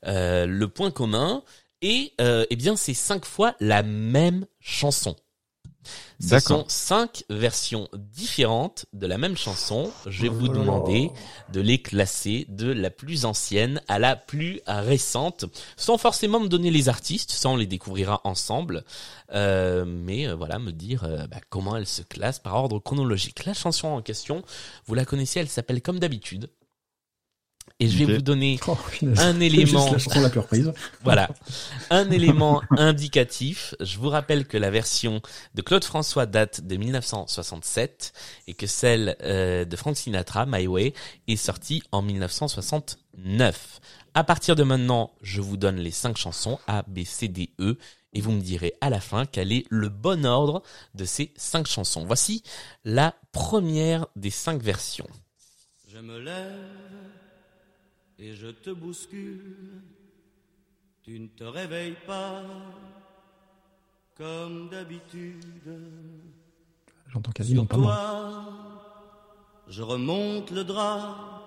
[0.05, 1.43] euh, le point commun,
[1.81, 5.15] et euh, eh bien c'est cinq fois la même chanson.
[6.19, 9.91] Ce sont cinq versions différentes de la même chanson.
[10.05, 10.53] Je vais Oh vous là.
[10.53, 11.11] demander
[11.51, 15.45] de les classer de la plus ancienne à la plus récente,
[15.75, 18.83] sans forcément me donner les artistes, ça on les découvrira ensemble,
[19.33, 23.45] Euh, mais euh, voilà, me dire euh, bah, comment elle se classe par ordre chronologique.
[23.45, 24.43] La chanson en question,
[24.85, 26.49] vous la connaissez, elle s'appelle comme d'habitude.
[27.79, 28.77] Et je vais vous donner Oh,
[29.17, 30.71] un élément la reprise.
[31.03, 31.29] voilà.
[31.89, 33.75] Un élément indicatif.
[33.79, 35.21] Je vous rappelle que la version
[35.55, 38.13] de Claude François date de 1967
[38.47, 40.93] et que celle euh, de Frank Sinatra, My Way,
[41.27, 43.79] est sortie en 1969.
[44.13, 47.77] À partir de maintenant, je vous donne les cinq chansons A, B, C, D, E
[48.13, 50.61] et vous me direz à la fin quel est le bon ordre
[50.93, 52.05] de ces cinq chansons.
[52.05, 52.43] Voici
[52.85, 55.07] la première des cinq versions.
[55.91, 57.22] Je me lève
[58.19, 59.81] et je te bouscule.
[61.03, 62.43] Tu ne te réveilles pas
[64.15, 65.79] comme d'habitude.
[67.09, 68.45] J'entends quasiment pas moi.
[69.67, 71.41] je remonte le drap.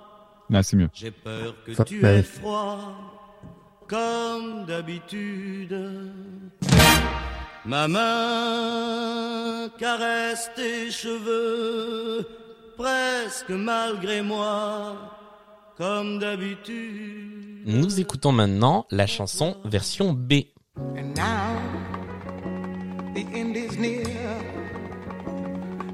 [0.53, 0.89] Ah, c'est mieux.
[0.93, 3.17] J'ai peur que tu bah aies froid
[3.89, 5.77] comme d'habitude.
[7.64, 12.29] Ma main caresse tes cheveux
[12.77, 15.16] presque malgré moi
[15.77, 17.62] comme d'habitude.
[17.66, 20.45] Nous écoutons maintenant la chanson version B.
[20.97, 21.57] And now
[23.14, 24.07] the end is near.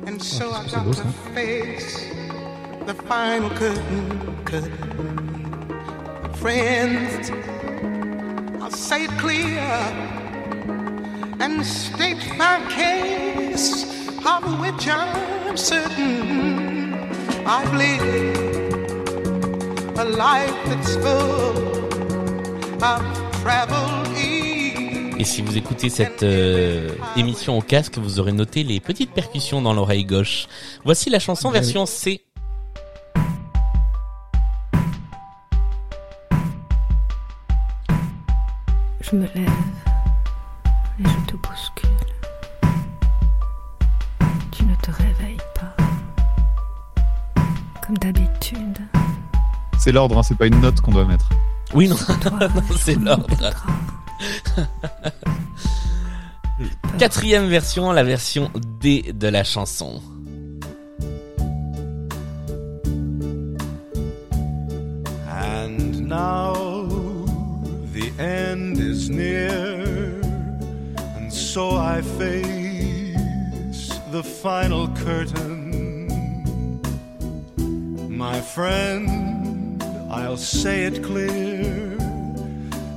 [0.07, 1.05] And so I've c'est got beau, to
[1.35, 2.07] face
[2.87, 4.37] the final curtain.
[4.45, 4.71] curtain.
[6.35, 7.31] Friends,
[8.61, 9.61] I'll say it clear
[11.41, 13.85] and state my case
[14.25, 16.95] of which I'm certain.
[17.45, 18.42] I've lived
[20.03, 21.55] a life that's full
[22.83, 23.03] of
[23.43, 25.15] travel ease.
[25.19, 29.63] Et si vous écoutez cette euh, émission au casque, vous aurez noté les petites percussions
[29.63, 30.49] dans l'oreille gauche.
[30.85, 31.55] Voici la chanson oui.
[31.55, 32.25] version C.
[39.03, 39.49] Je me lève
[40.99, 41.91] et je te bouscule.
[44.51, 45.77] Tu ne te réveilles pas.
[47.87, 48.79] Comme d'habitude.
[49.83, 51.29] C'est l'ordre, hein, c'est pas une note qu'on doit mettre.
[51.75, 53.51] Oui, non, Toi, non, c'est l'ordre.
[57.01, 58.49] Quatrième version, la version
[58.81, 60.01] D de la chanson.
[65.29, 66.85] And now
[67.93, 70.21] the end is near,
[71.17, 73.19] and so I face
[74.13, 75.51] the final curtain.
[78.09, 79.42] My friend,
[80.13, 81.97] I'll say it clear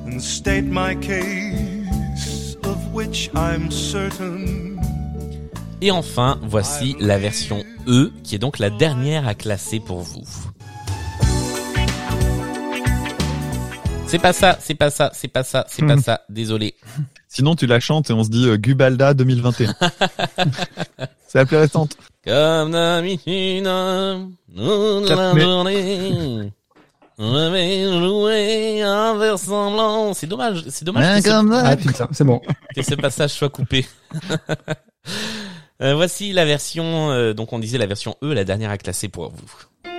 [0.05, 4.75] and state my case of which I'm certain.
[5.81, 10.23] Et enfin, voici la version E, qui est donc la dernière à classer pour vous.
[14.07, 16.01] C'est pas ça, c'est pas ça, c'est pas ça, c'est pas Hmm.
[16.01, 16.75] ça, désolé.
[17.27, 19.75] Sinon, tu la chantes et on se dit euh, Gubalda 2021.
[21.27, 21.97] C'est la plus récente.
[22.23, 26.51] Comme d'habitude, la journée, vais
[27.17, 30.13] jouer un vers semblant.
[30.13, 32.41] C'est dommage, c'est dommage que, ce, Ah putain, c'est bon.
[32.75, 33.85] que ce passage soit coupé.
[35.81, 39.09] Euh, voici la version, euh, donc on disait la version E, la dernière à classer
[39.09, 39.91] pour vous.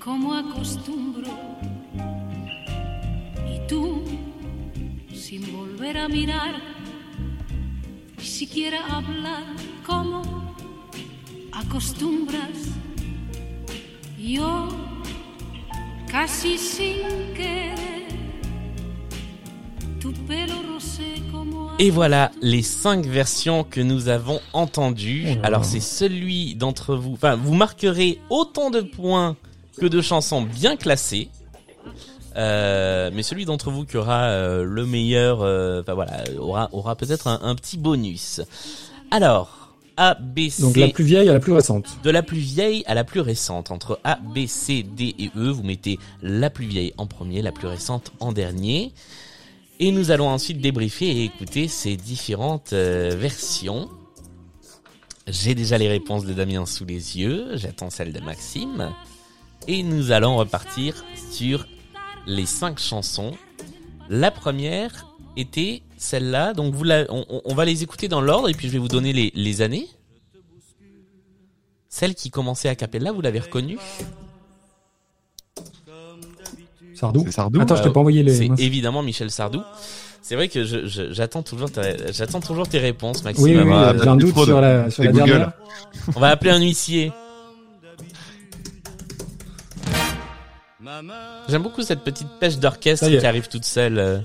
[0.00, 1.30] Como acostumbro.
[3.46, 4.02] Y tú,
[5.14, 6.60] sin volver a mirar,
[8.16, 9.44] ni siquiera hablar
[9.86, 10.56] como
[11.52, 12.58] acostumbras.
[14.18, 14.68] Yo,
[16.10, 17.97] casi sin querer,
[21.80, 25.26] Et voilà les cinq versions que nous avons entendues.
[25.30, 29.36] Oh Alors c'est celui d'entre vous, enfin vous marquerez autant de points
[29.78, 31.28] que de chansons bien classées.
[32.36, 36.96] Euh, mais celui d'entre vous qui aura euh, le meilleur, euh, enfin voilà, aura, aura
[36.96, 38.40] peut-être un, un petit bonus.
[39.10, 40.62] Alors, A, B, C.
[40.62, 41.98] Donc la plus vieille à la plus récente.
[42.04, 43.70] De la plus vieille à la plus récente.
[43.70, 47.52] Entre A, B, C, D et E, vous mettez la plus vieille en premier, la
[47.52, 48.92] plus récente en dernier.
[49.80, 53.88] Et nous allons ensuite débriefer et écouter ces différentes euh, versions.
[55.28, 58.92] J'ai déjà les réponses de Damien sous les yeux, j'attends celle de Maxime.
[59.68, 61.66] Et nous allons repartir sur
[62.26, 63.32] les cinq chansons.
[64.08, 65.06] La première
[65.36, 68.78] était celle-là, donc vous la, on, va les écouter dans l'ordre et puis je vais
[68.78, 69.86] vous donner les années.
[71.88, 73.78] Celle qui commençait à Capella, vous l'avez reconnue?
[76.98, 77.60] Sardou.
[77.60, 78.34] Attends, je t'ai Euh, pas envoyé les.
[78.34, 79.62] C'est évidemment Michel Sardou.
[80.20, 81.68] C'est vrai que j'attends toujours,
[82.12, 83.44] j'attends toujours tes réponses, Maxime.
[83.44, 85.52] Oui, oui, oui, bah, j'ai un doute sur la, sur la dernière.
[86.14, 87.12] On va appeler un huissier.
[91.48, 94.18] J'aime beaucoup cette petite pêche d'orchestre qui arrive toute seule euh,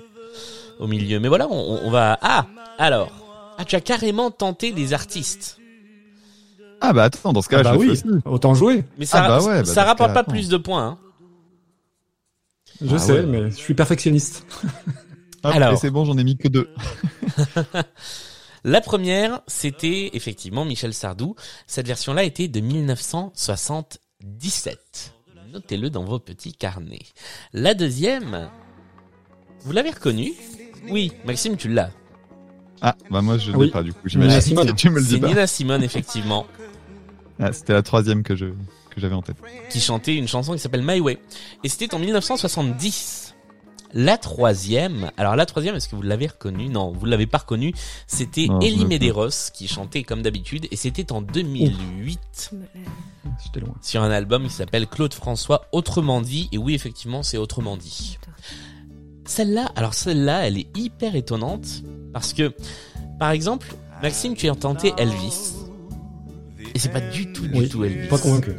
[0.80, 1.20] au milieu.
[1.20, 2.18] Mais voilà, on, on va.
[2.22, 2.46] Ah,
[2.78, 3.12] alors.
[3.58, 5.58] Ah, tu as carrément tenté des artistes.
[6.82, 8.84] Ah bah attends, dans ce cas, Ah bah je oui, autant jouer.
[8.98, 10.32] Mais ça, Ah bah ouais, bah ça rapporte cas, pas attends.
[10.32, 10.86] plus de points.
[10.86, 10.98] Hein.
[12.84, 13.26] Je Ah sais, ouais.
[13.26, 14.46] mais je suis perfectionniste.
[15.44, 15.78] Hop, Alors.
[15.78, 16.70] c'est bon, j'en ai mis que deux.
[18.66, 21.36] La première, c'était effectivement Michel Sardou.
[21.68, 25.14] Cette version-là était de 1977.
[25.52, 27.02] Notez-le dans vos petits carnets.
[27.52, 28.50] La deuxième,
[29.62, 30.32] vous l'avez reconnue?
[30.90, 31.92] Oui, Maxime, tu l'as.
[32.82, 33.72] Ah bah moi je l'ai Oui.
[33.72, 34.00] pas du coup.
[34.08, 34.68] Nina J'imagine Simone.
[34.68, 35.28] que tu me le C'est dis pas.
[35.28, 36.46] Nina Simone, effectivement,
[37.40, 38.48] Ah, C'était la troisième que je
[38.94, 39.38] que j'avais en tête.
[39.70, 41.18] qui chantait une chanson qui s'appelle My Way.
[41.64, 43.22] Et c'était en 1970.
[43.96, 46.68] La troisième, alors la troisième, est-ce que vous l'avez reconnue?
[46.68, 47.74] Non, vous l'avez pas reconnue.
[48.08, 52.70] C'était Elie me- Medeiros qui chantait comme d'habitude, et c'était en 2008 Je me lève.
[53.26, 53.76] Ah, J'étais loin.
[53.84, 56.50] sur un album qui s'appelle Claude François Autrement dit.
[56.52, 58.18] Et oui, effectivement, c'est Autrement dit.
[59.26, 61.84] Celle-là, alors celle-là, elle est hyper étonnante
[62.14, 62.52] parce que,
[63.20, 65.54] par exemple, Maxime, tu as tenté Elvis.
[66.74, 68.08] Et c'est pas du tout, du Oui, tout Elvis.
[68.08, 68.54] Pas convaincu.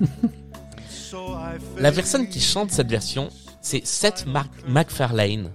[1.78, 3.28] La personne qui chante cette version,
[3.62, 5.50] c'est Seth Mac- MacFarlane.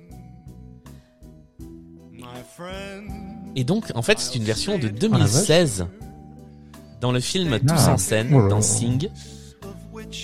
[3.56, 5.88] Et donc, en fait, c'est une version de 2016
[7.02, 7.94] dans le film Tous Ah.
[7.94, 8.62] en scène, Oh dans.
[8.62, 9.10] Sing.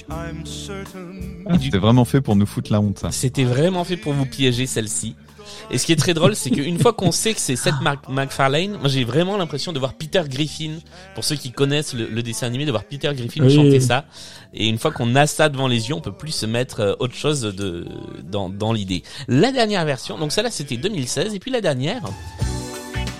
[0.09, 3.11] Ah, C'était vraiment fait pour nous foutre la honte ça.
[3.11, 5.15] C'était vraiment fait pour vous piéger celle-ci.
[5.71, 8.07] Et ce qui est très drôle, c'est qu'une fois qu'on sait que c'est Seth Mac-
[8.09, 10.77] MacFarlane, moi j'ai vraiment l'impression de voir Peter Griffin,
[11.15, 13.55] pour ceux qui connaissent le, le dessin animé, de voir Peter Griffin Oui.
[13.55, 14.05] chanter ça.
[14.53, 16.93] Et une fois qu'on a ça devant les yeux, on peut plus se mettre euh,
[16.99, 17.85] autre chose de
[18.23, 19.03] dans, dans l'idée.
[19.27, 22.01] La dernière version, donc celle-là c'était 2016, et puis la dernière,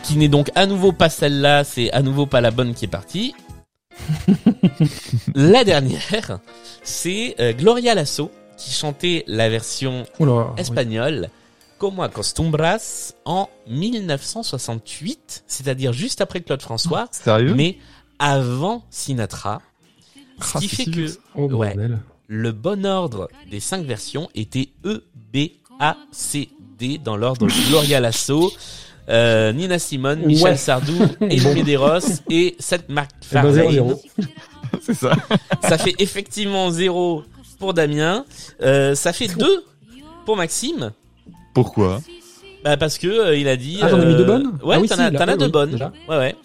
[0.04, 2.90] qui n'est donc à nouveau pas celle-là, c'est à nouveau pas la bonne qui est
[2.90, 3.34] partie.
[5.36, 6.40] la dernière,
[6.84, 10.54] c'est euh, Gloria Lasso qui chantait la version Oula.
[10.58, 11.28] oui.
[11.78, 17.54] Como acostumbras en 1968, c'est-à-dire juste après Claude François, Sérieux?
[17.56, 17.78] mais
[18.20, 19.62] avant Sinatra?
[20.42, 21.08] Ce Ah, qui c'est fait que.
[21.36, 21.76] Oh, ouais.
[22.28, 25.04] le bon ordre des cinq versions était E,
[25.34, 25.50] B,
[25.80, 26.50] A, C,
[26.80, 28.52] D dans l'ordre Gloria Lasso.
[29.10, 30.26] Euh, Nina Simone, Ouais.
[30.28, 31.40] Michel Sardou, Elie.
[31.56, 32.00] Medeiros
[32.30, 33.68] et Seth Eh ben, MacFarlane.
[33.70, 34.02] 0-0.
[34.82, 35.14] C'est ça.
[35.64, 37.24] Ça fait effectivement 0
[37.58, 38.26] pour Damien.
[38.62, 39.64] Euh, ça fait 2
[40.26, 40.92] pour Maxime.
[41.64, 42.02] Pourquoi
[42.64, 43.80] Bah parce que euh, il a dit.
[43.82, 44.48] Ah, j'en ai mis euh, deux bonnes?
[44.64, 45.72] Ouais, Ah oui, t'en si, as, là, t'en as oui, deux oui, bonnes.
[45.72, 45.92] déjà.
[46.08, 46.36] Ouais, ouais.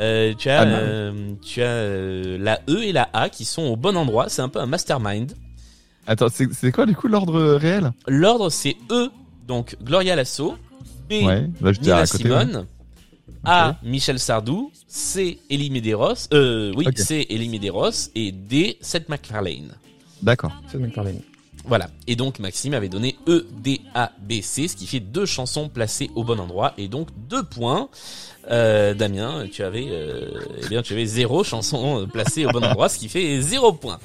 [0.00, 0.70] Euh, tu as, Ah, bah.
[0.78, 4.28] euh, tu as euh, la E et la A qui sont au bon endroit.
[4.28, 5.32] C'est un peu un mastermind.
[6.06, 7.92] Attends, c'est c'est quoi du coup l'ordre réel?
[8.08, 9.08] L'ordre c'est E,
[9.46, 10.56] donc Gloria Lasso.
[11.08, 12.24] B, Ouais, là je dirais Nina à côté.
[12.30, 12.40] ouais.
[12.44, 12.66] Simone.
[13.44, 14.72] A, Michel Sardou.
[14.88, 16.14] C, Elie Medeiros.
[16.34, 16.98] Euh, oui, Ok.
[16.98, 18.10] C, Elie Medeiros.
[18.14, 19.74] Et D, Seth MacFarlane.
[20.22, 20.52] D'accord.
[20.70, 21.20] C'est McFarlane.
[21.68, 21.88] Voilà.
[22.06, 25.68] Et donc Maxime avait donné E, D, A, B, C, ce qui fait deux chansons
[25.68, 27.88] placées au bon endroit et donc deux points.
[28.50, 30.30] Euh, Damien, tu avais, euh,
[30.64, 33.98] eh bien, tu avais zéro chanson placée au bon endroit, ce qui fait zéro point.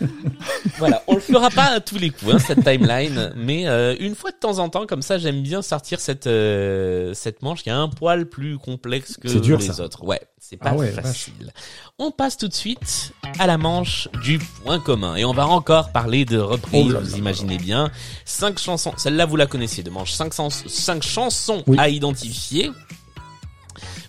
[0.78, 1.02] voilà.
[1.06, 4.32] On le fera pas à tous les coups, hein, cette timeline, mais euh, une fois
[4.32, 7.72] de temps en temps, comme ça, j'aime bien sortir cette euh, cette manche qui est
[7.72, 9.84] un poil plus complexe que C'est dur, les ça.
[9.84, 10.02] autres.
[10.04, 10.20] Ouais.
[10.46, 11.54] C'est pas Ah ouais, facile.
[11.98, 15.90] On passe tout de suite à la manche du point commun et on va encore
[15.90, 16.84] parler de reprises.
[16.86, 17.90] Oh là vous là imaginez bien,
[18.26, 18.92] cinq chansons.
[18.98, 20.12] Celle-là, vous la connaissez de manche.
[20.12, 21.78] Cinq, sens- cinq chansons Oui.
[21.78, 22.70] à identifier.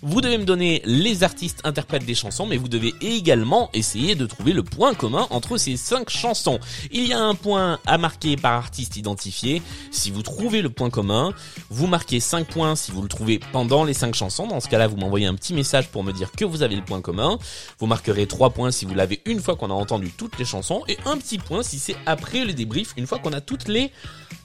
[0.08, 4.24] Vous devez me donner les artistes interprètes des chansons, mais vous devez également essayer de
[4.24, 6.60] trouver le point commun entre ces cinq chansons.
[6.92, 9.62] Il y a un point à marquer par artiste identifié.
[9.90, 11.32] Si vous trouvez le point commun,
[11.70, 14.46] vous marquez 5 points si vous le trouvez pendant les cinq chansons.
[14.46, 16.84] Dans ce cas-là, vous m'envoyez un petit message pour me dire que vous avez le
[16.84, 17.40] point commun.
[17.80, 20.84] Vous marquerez 3 points si vous l'avez une fois qu'on a entendu toutes les chansons
[20.86, 23.90] et un petit point si c'est après le débrief, une fois qu'on a toutes les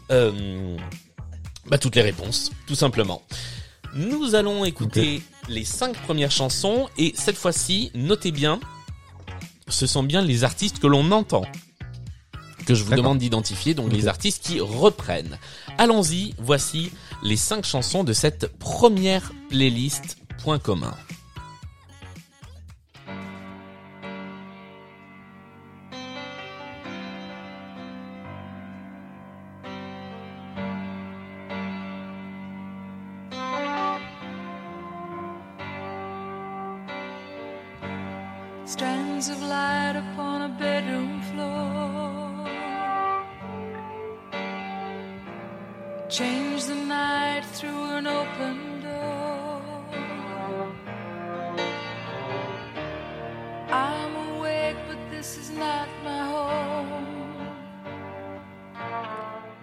[0.09, 0.75] euh,
[1.67, 3.21] bah, toutes les réponses, tout simplement.
[3.93, 8.59] Nous allons écouter les cinq premières chansons et cette fois-ci, notez bien,
[9.67, 11.45] ce sont bien les artistes que l'on entend
[12.65, 15.37] que je vous demande d'identifier, donc les artistes qui reprennent.
[15.77, 16.91] Allons-y, voici
[17.23, 20.95] les cinq chansons de cette première playlist point commun.
[38.65, 42.47] Strands of light upon a bedroom floor.
[46.09, 49.61] Change the night through an open door.
[53.71, 57.07] I'm awake, but this is not my home.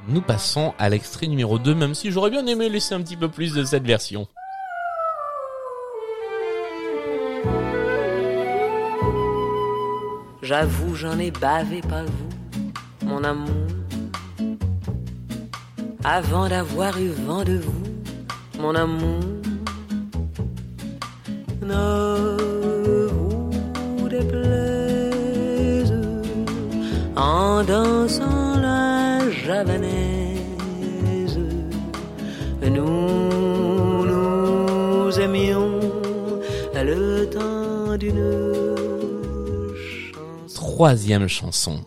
[0.08, 3.28] Nous passons à l'extrait numéro 2, même si j'aurais bien aimé laisser un petit peu
[3.28, 4.26] plus de cette version.
[10.48, 12.30] J'avoue, j'en ai bavé, pas vous,
[13.06, 13.66] mon amour.
[16.02, 17.84] Avant d'avoir eu vent de vous,
[18.58, 19.20] mon amour.
[21.60, 22.38] Ne
[23.10, 25.92] vous déplaise
[27.14, 28.27] en dansant
[40.78, 41.84] Troisième chanson.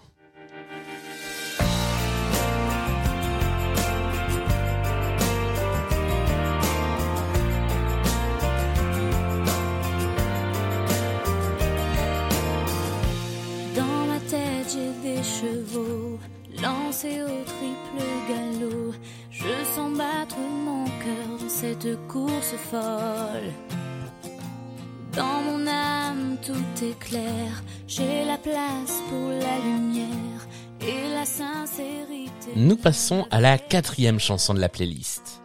[32.81, 35.40] Passons à la quatrième chanson de la playlist.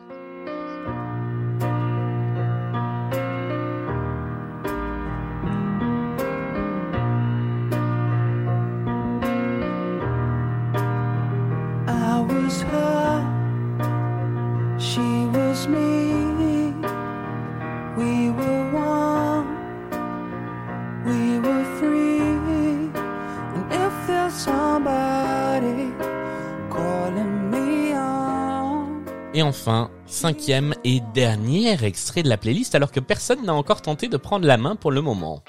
[30.26, 34.44] Cinquième et dernier extrait de la playlist alors que personne n'a encore tenté de prendre
[34.44, 35.44] la main pour le moment.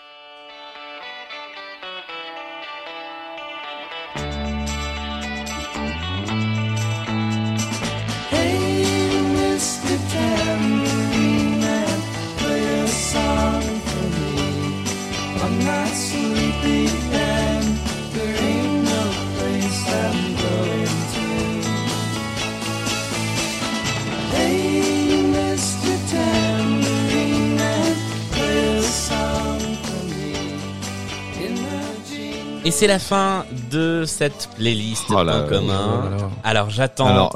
[32.78, 36.10] C'est la fin de cette playlist Oh là commun.
[36.12, 36.30] là là.
[36.44, 37.36] Alors j'attends, Alors,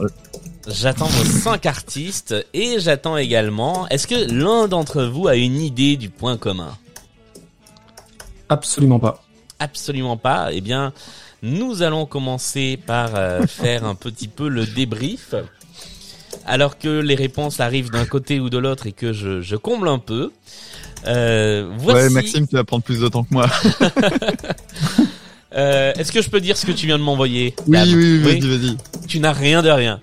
[0.68, 3.88] j'attends vos cinq artistes et j'attends également.
[3.90, 6.78] Est-ce que l'un d'entre vous a une idée du point commun?
[8.50, 9.24] Absolument pas.
[9.58, 10.50] Absolument pas.
[10.52, 10.94] Eh bien,
[11.42, 15.34] nous allons commencer par euh, faire un petit peu le débrief.
[16.46, 19.88] Alors que les réponses arrivent d'un côté ou de l'autre et que je, je comble
[19.88, 20.32] un peu.
[21.08, 22.00] Euh, voici.
[22.00, 23.48] ouais, Maxime, tu vas prendre plus de temps que moi.
[25.56, 28.20] Euh, Est-ce que je peux dire ce que tu viens de m'envoyer Oui, oui, oui,
[28.20, 28.78] vas-y, vas-y.
[29.08, 30.00] Tu n'as rien de rien.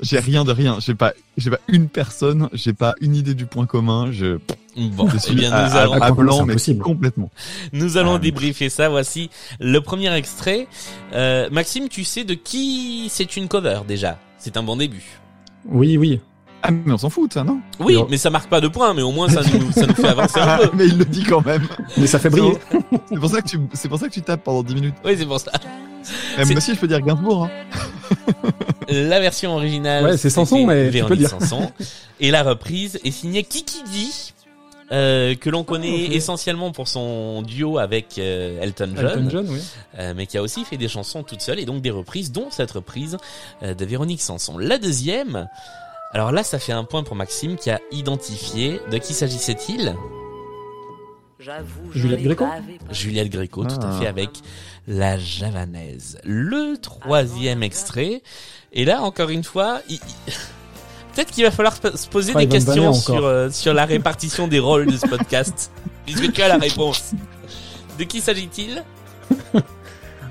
[0.00, 0.78] J'ai rien de rien.
[0.80, 2.48] J'ai pas, j'ai pas une personne.
[2.52, 4.10] J'ai pas une idée du point commun.
[4.12, 4.38] Je,
[4.76, 7.30] Bon, je eh suis bien, à, nous à- allons, à blanc, c'est mais complètement.
[7.72, 8.18] nous allons Ah.
[8.20, 8.88] débriefer ça.
[8.88, 9.28] Voici
[9.58, 10.68] le premier extrait.
[11.14, 14.18] Euh, Maxime, tu sais de qui c'est une cover déjà?
[14.38, 15.02] C'est un bon début.
[15.66, 16.20] Oui, oui.
[16.62, 18.06] Ah, mais on s'en fout, de ça, non Oui, Non.
[18.10, 20.40] mais ça marque pas de points, mais au moins ça nous, ça nous fait avancer
[20.40, 20.70] un peu.
[20.74, 21.66] Mais il le dit quand même.
[21.96, 22.58] Mais ça fait briller.
[23.08, 24.94] C'est pour ça que tu, c'est pour ça que tu tapes pendant 10 minutes.
[25.04, 25.52] Oui, c'est pour ça.
[26.38, 27.44] Et moi aussi, je peux dire Gainsbourg.
[27.44, 27.50] Hein.
[28.88, 30.04] La version originale.
[30.04, 31.30] Ouais, c'est Sanson, mais tu peux Véronique le dire.
[31.30, 31.70] Sanson.
[32.20, 34.06] Et la reprise est signée Kiki D,
[34.90, 39.60] euh, que l'on connaît essentiellement pour son duo avec euh, Elton John, Elton John, oui.
[39.98, 42.48] euh, mais qui a aussi fait des chansons toute seule et donc des reprises, dont
[42.50, 43.18] cette reprise
[43.62, 44.56] euh, de Véronique Sanson.
[44.56, 45.46] La deuxième,
[46.12, 49.94] alors là, ça fait un point pour Maxime qui a identifié de qui s'agissait-il
[51.40, 52.46] J'avoue, Juliette Gréco.
[52.90, 54.00] Juliette Gréco, tout à Ah.
[54.00, 54.30] fait, avec
[54.88, 56.18] la javanaise.
[56.24, 58.22] Le troisième extrait.
[58.72, 60.00] Et là, encore une fois, il-
[61.14, 64.48] peut-être qu'il va falloir se se poser Ah, des questions sur, euh, sur la répartition
[64.48, 65.70] des rôles de ce podcast.
[66.06, 67.12] puisque tu as la réponse.
[67.98, 68.82] De qui s'agit-il?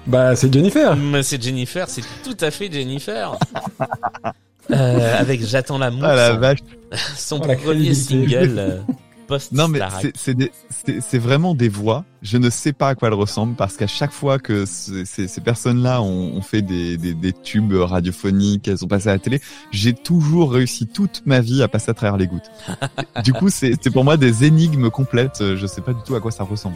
[0.08, 0.96] Bah, c'est Jennifer.
[0.96, 3.38] Mais C'est Jennifer, c'est tout à fait Jennifer.
[4.72, 6.60] Euh, avec J'attends l'amour, Ah la son- vache.
[7.18, 8.80] son, Oh, premier single euh,
[9.28, 12.04] post Non, mais c'est, c'est, des- c'est, c'est vraiment des voix.
[12.22, 15.28] Je ne sais pas à quoi elles ressemblent parce qu'à chaque fois que ce- ces,
[15.28, 19.20] ces personnes-là ont, ont fait des, des, des tubes radiophoniques, elles ont passé à la
[19.20, 19.42] télé,
[19.72, 22.50] j'ai toujours réussi toute ma vie à passer à travers les gouttes.
[23.24, 25.44] du coup, c'est, c'est pour moi des énigmes complètes.
[25.56, 26.76] Je sais pas du tout à quoi ça ressemble.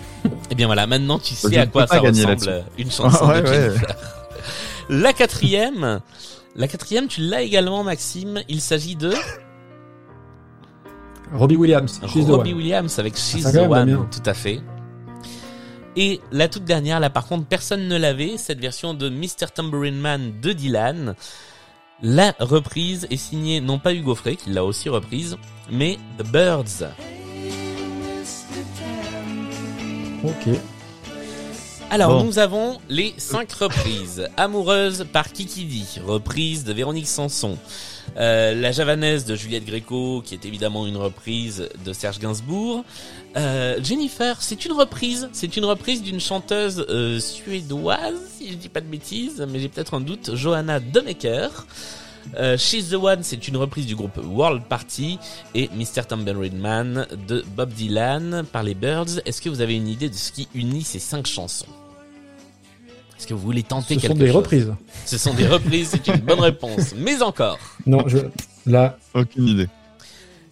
[0.49, 3.41] Eh bien voilà, maintenant tu sais Je à ne quoi ça ressemble une chanson Ouais,
[3.41, 3.75] de ouais.
[4.89, 6.01] La quatrième,
[6.55, 8.41] la quatrième, tu l'as également, Maxime.
[8.49, 9.13] Il s'agit de
[11.33, 11.99] Robbie Williams.
[12.07, 12.57] She's the Robbie one.
[12.57, 14.61] Williams avec She's Ah, the quand même, One, tout à fait.
[15.95, 19.47] Et la toute dernière, là par contre, personne ne l'avait, cette version de Mr.
[19.53, 21.15] Tambourine Man de Dylan.
[22.01, 25.37] La reprise est signée non pas Hugo Frey, qui l'a aussi reprise,
[25.69, 26.87] mais The Birds.
[30.23, 30.55] Ok.
[31.93, 32.23] Alors, Bon.
[32.23, 34.25] nous avons les cinq reprises.
[34.37, 37.57] Amoureuse par Kikidi, reprise de Véronique Sanson.
[38.17, 42.85] Euh, la javanaise de Juliette Gréco, qui est évidemment une reprise de Serge Gainsbourg.
[43.35, 45.27] Euh, Jennifer, c'est une reprise.
[45.33, 49.67] C'est une reprise d'une chanteuse euh, suédoise, si je dis pas de bêtises, mais j'ai
[49.67, 50.33] peut-être un doute.
[50.33, 51.49] Johanna Demecker.
[52.37, 55.17] Euh, She's the One, c'est une reprise du groupe World Party
[55.55, 56.03] et Mr.
[56.07, 59.19] Tambourine Man de Bob Dylan par les Birds.
[59.25, 61.65] Est-ce que vous avez une idée de ce qui unit ces cinq chansons?
[63.21, 64.73] Est-ce que vous voulez tenter Ce quelque sont des chose reprises.
[65.05, 66.95] Ce sont des reprises, c'est une bonne réponse.
[66.97, 68.17] Mais encore, Non, je,
[68.65, 69.67] là, Aucune idée.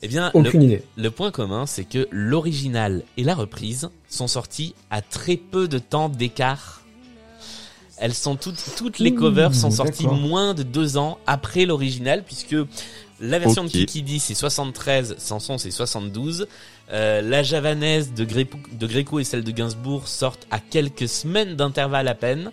[0.04, 0.84] eh bien, le, aucune idée.
[0.96, 5.80] le point commun, c'est que l'original et la reprise sont sortis à très peu de
[5.80, 6.84] temps d'écart.
[7.98, 12.56] Elles sont toutes, toutes les covers sont sorties moins de deux ans après l'original, puisque
[13.20, 13.72] la version Ok.
[13.72, 16.48] de Kikidi c'est 73, Sanson c'est 72.
[16.92, 21.56] Euh, la javanaise de, Gré- de Gréco et celle de Gainsbourg sortent à quelques semaines
[21.56, 22.52] d'intervalle à peine.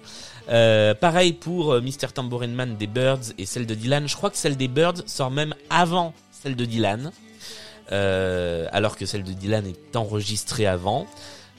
[0.51, 2.09] Euh, pareil pour euh, Mr.
[2.15, 4.07] Tambourine Man des Birds et celle de Dylan.
[4.07, 7.13] Je crois que celle des Birds sort même avant celle de Dylan.
[7.93, 11.07] Euh, alors que celle de Dylan est enregistrée avant.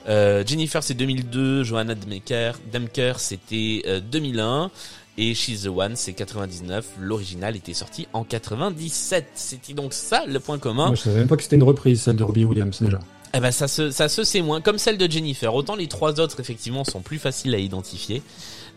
[0.07, 4.71] Jennifer c'est 2002, Johanna Demker, Demker c'était euh, 2001
[5.17, 6.85] et She's the One c'est 99.
[6.99, 9.25] L'original était sorti en 97.
[9.35, 10.87] C'était donc ça le point commun.
[10.87, 12.99] Moi, je savais même pas que c'était une reprise, celle de Robbie Williams, déjà.
[13.33, 15.53] Eh ben ça se ça se sait moins comme celle de Jennifer.
[15.53, 18.21] Autant les trois autres effectivement sont plus faciles à identifier.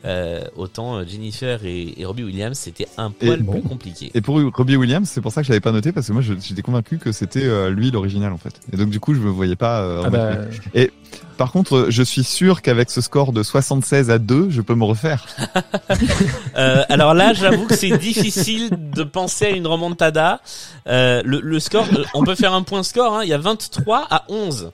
[0.07, 3.53] Euh, autant euh, Jennifer et, et Robbie Williams c'était un poil bon.
[3.53, 4.11] plus compliqué.
[4.15, 6.23] Et pour Robbie Williams, c'est pour ça que je l'avais pas noté parce que moi
[6.23, 8.55] j'étais convaincu que c'était euh, lui l'original en fait.
[8.73, 9.83] Et donc du coup je me voyais pas.
[9.83, 10.33] euh, Ah bah.
[10.75, 10.91] Et
[11.41, 14.85] par contre, je suis sûr qu'avec ce score de 76 à 2, je peux me
[14.85, 15.25] refaire.
[16.57, 20.41] Euh, alors là, j'avoue que c'est difficile de penser à une remontada.
[20.87, 23.17] Euh, le, le score, euh, on peut faire un point score.
[23.17, 24.73] Hein, il y a 23 à 11.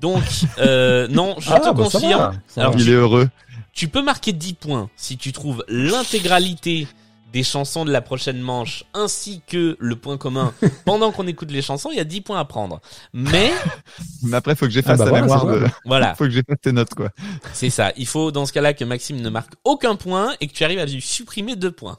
[0.00, 0.24] Donc
[0.58, 2.20] euh, non, je Ah, te bah, ça confirme.
[2.20, 2.74] va, ça Alors.
[2.76, 3.28] Il tu, est heureux.
[3.72, 6.88] tu peux marquer 10 points si tu trouves l'intégralité
[7.32, 10.54] des chansons de la prochaine manche ainsi que le point commun
[10.84, 12.80] pendant qu'on écoute les chansons, il y a 10 points à prendre.
[13.12, 13.50] Mais
[14.22, 15.66] Mais après, faut que j'efface Ah bah la voilà, de.
[15.84, 17.10] voilà, Faut que j'efface tes notes, quoi.
[17.52, 17.92] c'est ça.
[17.96, 20.78] Il faut dans ce cas-là que Maxime ne marque aucun point et que tu arrives
[20.78, 21.98] à lui supprimer deux points.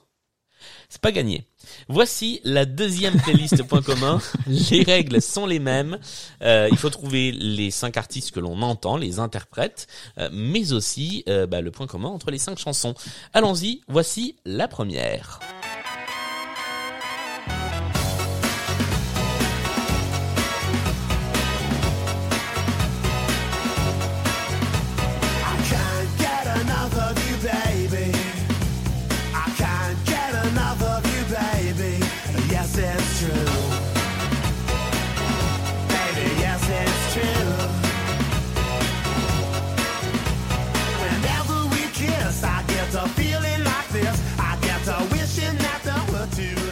[0.89, 1.45] C'est pas gagné.
[1.89, 4.21] Voici la deuxième playlist point commun.
[4.47, 5.97] Les règles sont les mêmes.
[6.41, 11.25] Euh, il faut trouver les cinq artistes que l'on entend, les interprètes, euh, mais aussi
[11.27, 12.95] euh, bah, le point commun entre les cinq chansons.
[13.33, 13.81] Allons-y.
[13.89, 15.39] Voici la première.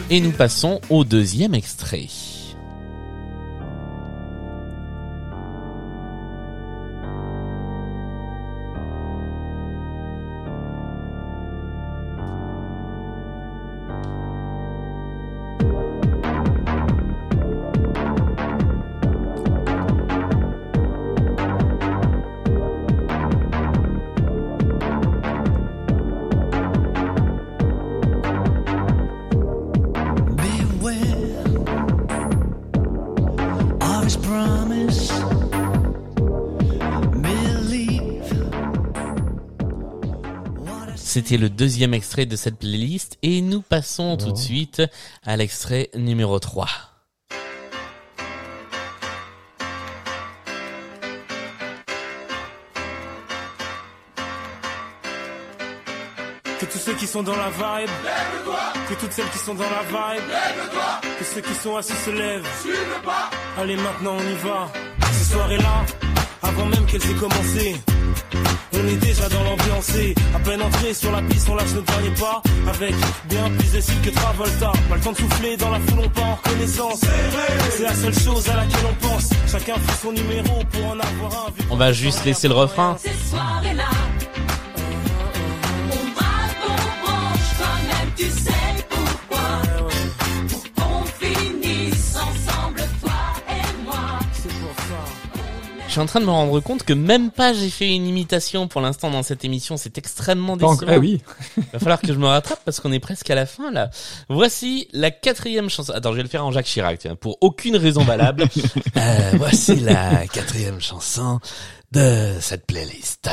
[0.08, 2.06] Et nous passons au deuxième extrait.
[41.26, 44.80] C'était le deuxième extrait de cette playlist et nous passons tout de suite
[45.24, 46.68] à l'extrait numéro 3.
[56.60, 57.90] Que tous ceux qui sont dans la vibe,
[58.88, 60.22] que toutes celles qui sont dans la vibe,
[61.18, 62.46] que ceux qui sont assis se lèvent.
[63.58, 64.70] Allez, maintenant on y va.
[65.10, 65.86] Ces soirées-là,
[66.42, 67.74] avant même qu'elles aient commencé,
[68.72, 70.14] on est déjà dans l'ambiancé.
[70.34, 72.42] À peine entré sur la piste, on lâche nos derniers pas.
[72.68, 72.94] Avec
[73.28, 74.72] bien plus de style que Travolta.
[74.88, 77.00] Pas le temps de souffler dans la foule, on part en reconnaissance.
[77.70, 79.30] C'est la seule chose à laquelle on pense.
[79.50, 81.50] Chacun fait son numéro pour en avoir un.
[81.50, 82.96] Vu On va juste laisser le refrain.
[82.98, 83.10] Ces
[88.16, 88.55] tu sais
[95.96, 98.82] suis en train de me rendre compte que même pas j'ai fait une imitation pour
[98.82, 99.78] l'instant dans cette émission.
[99.78, 100.86] C'est extrêmement décevant.
[100.86, 101.22] Ah oui.
[101.72, 103.88] Va falloir que je me rattrape parce qu'on est presque à la fin là.
[104.28, 105.92] Voici la quatrième chanson.
[105.92, 108.46] Attends, je vais le faire en Jacques Chirac, tiens, pour aucune raison valable.
[108.96, 111.38] Euh, voici la quatrième chanson
[111.92, 113.28] de cette playlist.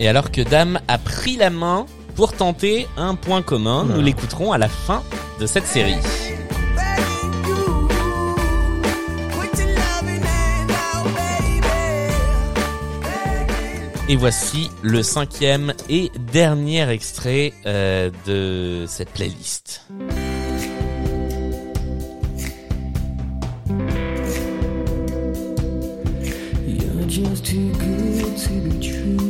[0.00, 4.52] Et alors que Dame a pris la main pour tenter un point commun, nous l'écouterons
[4.52, 5.02] à la fin
[5.40, 5.96] de cette série.
[14.10, 19.82] Et voici le cinquième et dernier extrait euh, de cette playlist.
[26.66, 29.27] You're just too good to be true.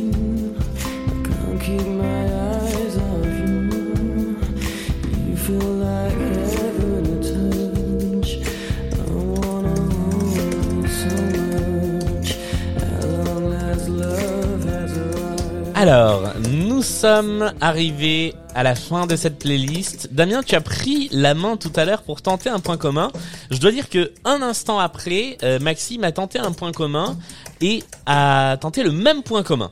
[15.79, 20.09] Alors, nous sommes arrivés à la fin de cette playlist.
[20.11, 23.13] Damien, tu as pris la main tout à l'heure pour tenter un point commun.
[23.49, 27.17] Je dois dire que un instant après, euh, Maxime a tenté un point commun
[27.61, 29.71] et a tenté le même point commun.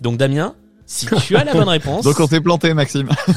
[0.00, 0.56] Donc Damien,
[0.86, 3.08] si tu as la bonne réponse, Donc on s'est planté, Maxime.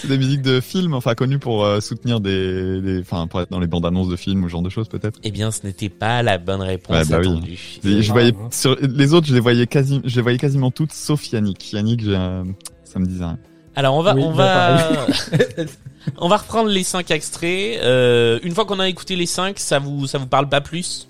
[0.00, 3.50] c'est des musiques de films, enfin connues pour euh, soutenir des, des, enfin pour être
[3.50, 5.18] dans les bandes annonces de films ou ce genre de choses peut-être.
[5.22, 7.58] eh bien, ce n'était pas la bonne réponse Ouais, bah oui.
[7.84, 11.30] Je voyais sur les autres, je les voyais quasi, je les voyais quasiment toutes sauf
[11.32, 11.72] Yannick.
[11.72, 12.44] Yannick, euh,
[12.84, 13.38] ça me disait rien.
[13.76, 15.64] Alors on va, Oui, on bah, va,
[16.18, 17.78] on va reprendre les cinq extraits.
[17.82, 21.08] Euh, une fois qu'on a écouté les cinq, ça vous, ça vous parle pas plus?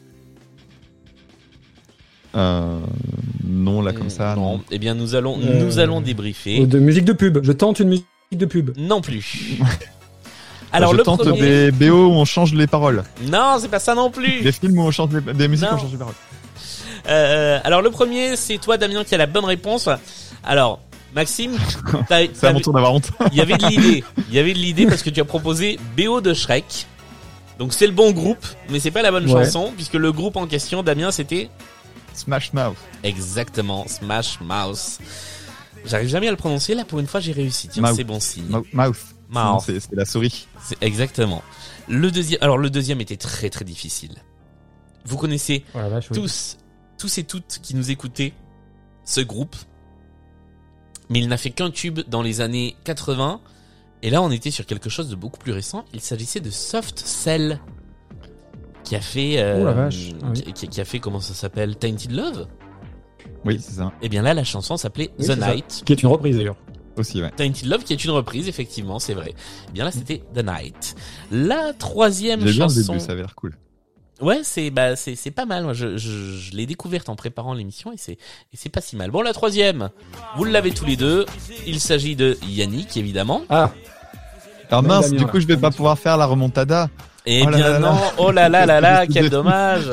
[2.36, 2.78] Euh,
[3.46, 4.34] non, là comme ça.
[4.36, 4.54] Non.
[4.58, 4.60] Non.
[4.70, 6.60] Eh bien, nous allons, Euh, nous allons débriefer.
[6.60, 7.38] Ou de musique de pub.
[7.42, 8.70] Je tente une musique de pub.
[8.76, 9.58] Non plus.
[10.72, 11.40] Alors je le tente premier...
[11.40, 13.02] des BO où on change les paroles.
[13.22, 14.42] Non, c'est pas ça non plus.
[14.42, 16.14] Des films où on change les, des musiques où on change les paroles.
[17.08, 19.88] Euh, alors le premier, c'est toi Damien qui a la bonne réponse.
[20.44, 20.80] Alors
[21.14, 21.52] Maxime,
[22.08, 23.10] t'as- C'est à mon tour d'avoir honte.
[23.32, 24.04] il y avait de l'idée.
[24.28, 26.86] Il y avait de l'idée parce que tu as proposé BO de Shrek.
[27.58, 29.44] Donc c'est le bon groupe, mais c'est pas la bonne Ouais.
[29.44, 31.48] chanson puisque le groupe en question, Damien, c'était
[32.18, 32.76] Smash Mouth.
[33.02, 34.98] exactement Smash Mouse.
[35.84, 36.74] J'arrive jamais à le prononcer.
[36.74, 37.68] Là, pour une fois, j'ai réussi.
[37.68, 37.96] Tiens, Mouth.
[37.96, 38.46] c'est bon signe.
[38.48, 38.98] Mou- Mouth.
[39.30, 39.62] Mouth.
[39.66, 40.48] C'est la souris.
[40.64, 41.42] C'est exactement.
[41.88, 44.16] Le deuxième, alors le deuxième était très très difficile.
[45.04, 46.00] Vous connaissez Oh oui.
[46.12, 46.58] tous,
[46.98, 48.34] tous et toutes qui nous écoutez,
[49.04, 49.56] ce groupe.
[51.10, 53.40] Mais il n'a fait qu'un tube dans les années 80.
[54.02, 55.84] Et là, on était sur quelque chose de beaucoup plus récent.
[55.94, 57.60] Il s'agissait de Soft Cell.
[58.88, 60.12] Qui a fait, euh, Oh la vache.
[60.22, 60.52] Ah oui.
[60.54, 61.76] qui, a fait, comment ça s'appelle?
[61.76, 62.46] Tainted Love?
[63.44, 63.92] Oui, c'est ça.
[64.00, 65.36] Et bien là, la chanson s'appelait Oui, The ça.
[65.36, 65.82] Night.
[65.84, 66.56] Qui est une reprise d'ailleurs.
[66.96, 67.30] Aussi, ouais.
[67.36, 69.34] Tainted Love qui est une reprise, effectivement, c'est vrai.
[69.68, 70.96] Et bien là, c'était The Night.
[71.30, 72.92] La troisième J'ai bien le chanson.
[72.94, 73.56] début, ça avait l'air cool.
[74.22, 75.64] Ouais, c'est bah c'est c'est pas mal.
[75.64, 78.96] Moi, je je, je l'ai découverte en préparant l'émission et c'est et c'est pas si
[78.96, 79.10] mal.
[79.12, 79.90] Bon, la troisième,
[80.36, 81.24] vous l'avez tous les deux.
[81.66, 83.42] Il s'agit de Yannick, évidemment.
[83.50, 83.70] Ah,
[84.70, 86.88] Alors Ouais, mince, du coup, je vais pas pouvoir faire la remontada.
[87.30, 87.92] Eh Oh là bien là là non.
[87.94, 88.12] là.
[88.18, 89.84] Oh là là là là, quel dommage.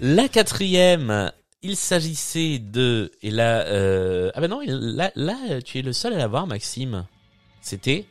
[0.00, 1.32] la quatrième,
[1.62, 6.12] il s'agissait de et là euh, ah ben non, là là tu es le seul
[6.12, 7.04] à l'avoir, Maxime.
[7.60, 8.06] C'était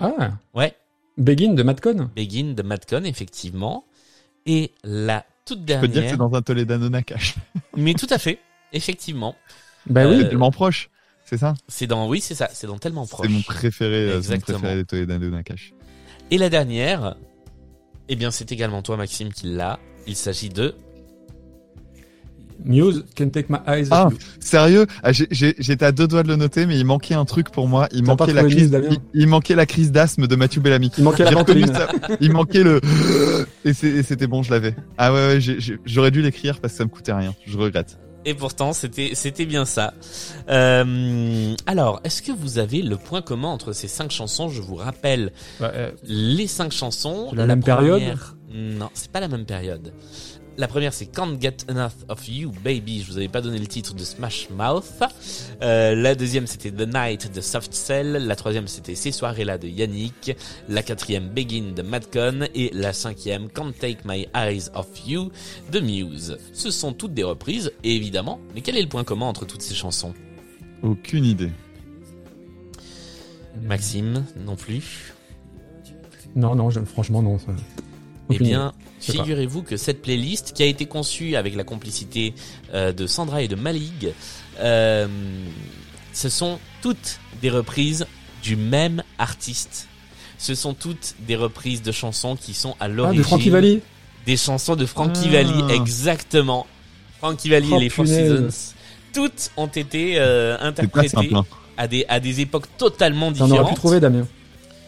[0.00, 0.32] ah.
[0.54, 0.74] ouais.
[1.18, 2.10] Begin de Madcon.
[2.14, 3.84] Begin de Madcon, effectivement.
[4.44, 6.10] Et la toute Je peux te dire que dernière.
[6.10, 7.34] c'est dans un Toledano Nakash.
[7.76, 8.38] Mais tout à fait,
[8.72, 9.34] effectivement.
[9.86, 10.18] Bah Euh, oui.
[10.22, 10.90] C'est tellement proche.
[11.24, 11.54] C'est ça?
[11.68, 13.26] C'est dans, oui, c'est ça, c'est dans tellement proche.
[13.26, 14.58] C'est mon préféré, euh, c'est mon Exactement.
[14.58, 15.72] préféré des Toledano Nakash.
[16.30, 17.16] Et la dernière,
[18.08, 19.78] eh bien, c'est également toi, Maxime, qui l'a.
[20.06, 20.74] Il s'agit de.
[22.64, 24.08] Muse, Can Take My Eyes Ah,
[24.40, 24.86] sérieux?
[25.02, 27.86] Ah, J'étais à deux doigts de le noter, mais il manquait un truc pour moi.
[27.92, 28.62] Il manquait la crise.
[28.62, 30.90] Nice, Damien Il, il manquait la crise d'asthme de Mathieu Bellamy.
[30.96, 31.88] Il manquait la reconnu ça.
[32.20, 32.80] Il manquait le
[33.64, 34.74] et c'était bon, je l'avais.
[34.96, 35.38] Ah ouais,
[35.84, 37.34] j'aurais dû l'écrire parce que ça me coûtait rien.
[37.46, 37.98] Je regrette.
[38.28, 39.94] Et pourtant, c'était, c'était bien ça.
[40.48, 44.48] Euh, alors, est-ce que vous avez le point commun entre ces cinq chansons?
[44.48, 47.28] Je vous rappelle Bah, euh, les cinq chansons.
[47.30, 48.02] C'est la même période?
[48.52, 49.92] Non, c'est pas la même période.
[50.58, 53.02] La première, c'est Can't Get Enough of You, Baby.
[53.02, 54.84] Je vous avais pas donné le titre de Smash Mouth.
[55.60, 58.12] Euh, la deuxième, c'était The Night de Soft Cell.
[58.26, 60.34] La troisième, c'était Ces soirées-là de Yannick.
[60.70, 62.46] La quatrième, Begin de Madcon.
[62.54, 65.30] Et la cinquième, Can't Take My Eyes Off You
[65.72, 66.38] de Muse.
[66.54, 68.40] Ce sont toutes des reprises, et évidemment.
[68.54, 70.14] Mais quel est le point commun entre toutes ces chansons?
[70.82, 71.50] Aucune idée.
[73.62, 75.12] Maxime, non plus?
[76.34, 77.38] Non, non, je- franchement, non.
[77.38, 77.46] ça-
[78.30, 82.34] Eh bien, figurez-vous que cette playlist, qui a été conçue avec la complicité
[82.74, 84.12] euh, de Sandra et de Malig,
[84.60, 85.06] euh,
[86.12, 88.06] ce sont toutes des reprises
[88.42, 89.86] du même artiste.
[90.38, 93.80] Ce sont toutes des reprises de chansons qui sont à Ah, l'origine de Frankie Valli
[94.26, 95.32] des chansons de Frankie Ah.
[95.32, 96.66] Valli, exactement.
[97.18, 98.06] Frankie Valli Oh, et les Four.
[98.08, 98.48] Seasons.
[99.12, 101.44] Toutes ont été euh, interprétées hein.
[101.76, 103.68] à des, à des époques totalement T'en aurais différentes.
[103.70, 104.26] pu trouver, Damien.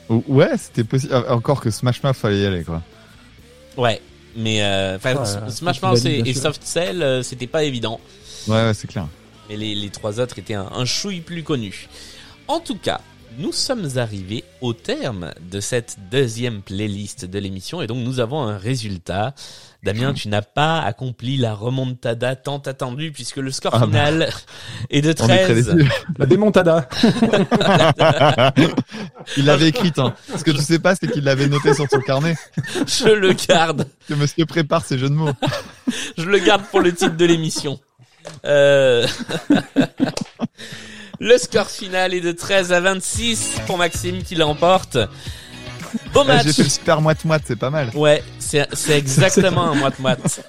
[0.09, 1.13] Ou- Ouais, c'était possible.
[1.15, 2.83] Ah, Encore que Smash Mouth fallait y aller quoi.
[3.79, 4.03] Ouais,
[4.37, 6.35] mais euh, enfin, Smash Mouth et, et.
[6.35, 8.01] Soft Cell, euh, c'était pas évident.
[8.47, 9.07] Ouais, ouais, c'est clair.
[9.49, 11.89] Mais les, les trois autres étaient un, un chouille plus connus.
[12.49, 13.01] En tout cas,
[13.39, 18.43] nous sommes arrivés au terme de cette deuxième playlist de l'émission et donc nous avons
[18.43, 19.35] un résultat.
[19.85, 23.87] Damien, tu n'as pas accompli la remontada tant attendue puisque le score Ah bah.
[23.87, 24.29] final
[24.91, 25.75] est de On est très 13.
[25.77, 25.91] déçus.
[26.19, 26.89] La démontada.
[29.37, 29.99] Il l'avait écrite.
[30.01, 30.15] Hein.
[30.37, 32.35] Ce que tu sais pas, c'est qu'il l'avait noté sur son carnet.
[32.87, 33.87] Je le garde.
[34.09, 35.31] Que monsieur prépare ses jeux de mots.
[36.17, 37.79] Je le garde pour le titre de l'émission.
[38.45, 39.07] Euh...
[41.21, 44.99] le score final est de 13 à 26 pour Maxime qui l'emporte.
[46.13, 46.47] Beau Ah, match.
[46.47, 47.91] J'ai fait le super moite-moite, c'est pas mal.
[47.95, 50.41] Ouais, c'est c'est exactement un moite-moite.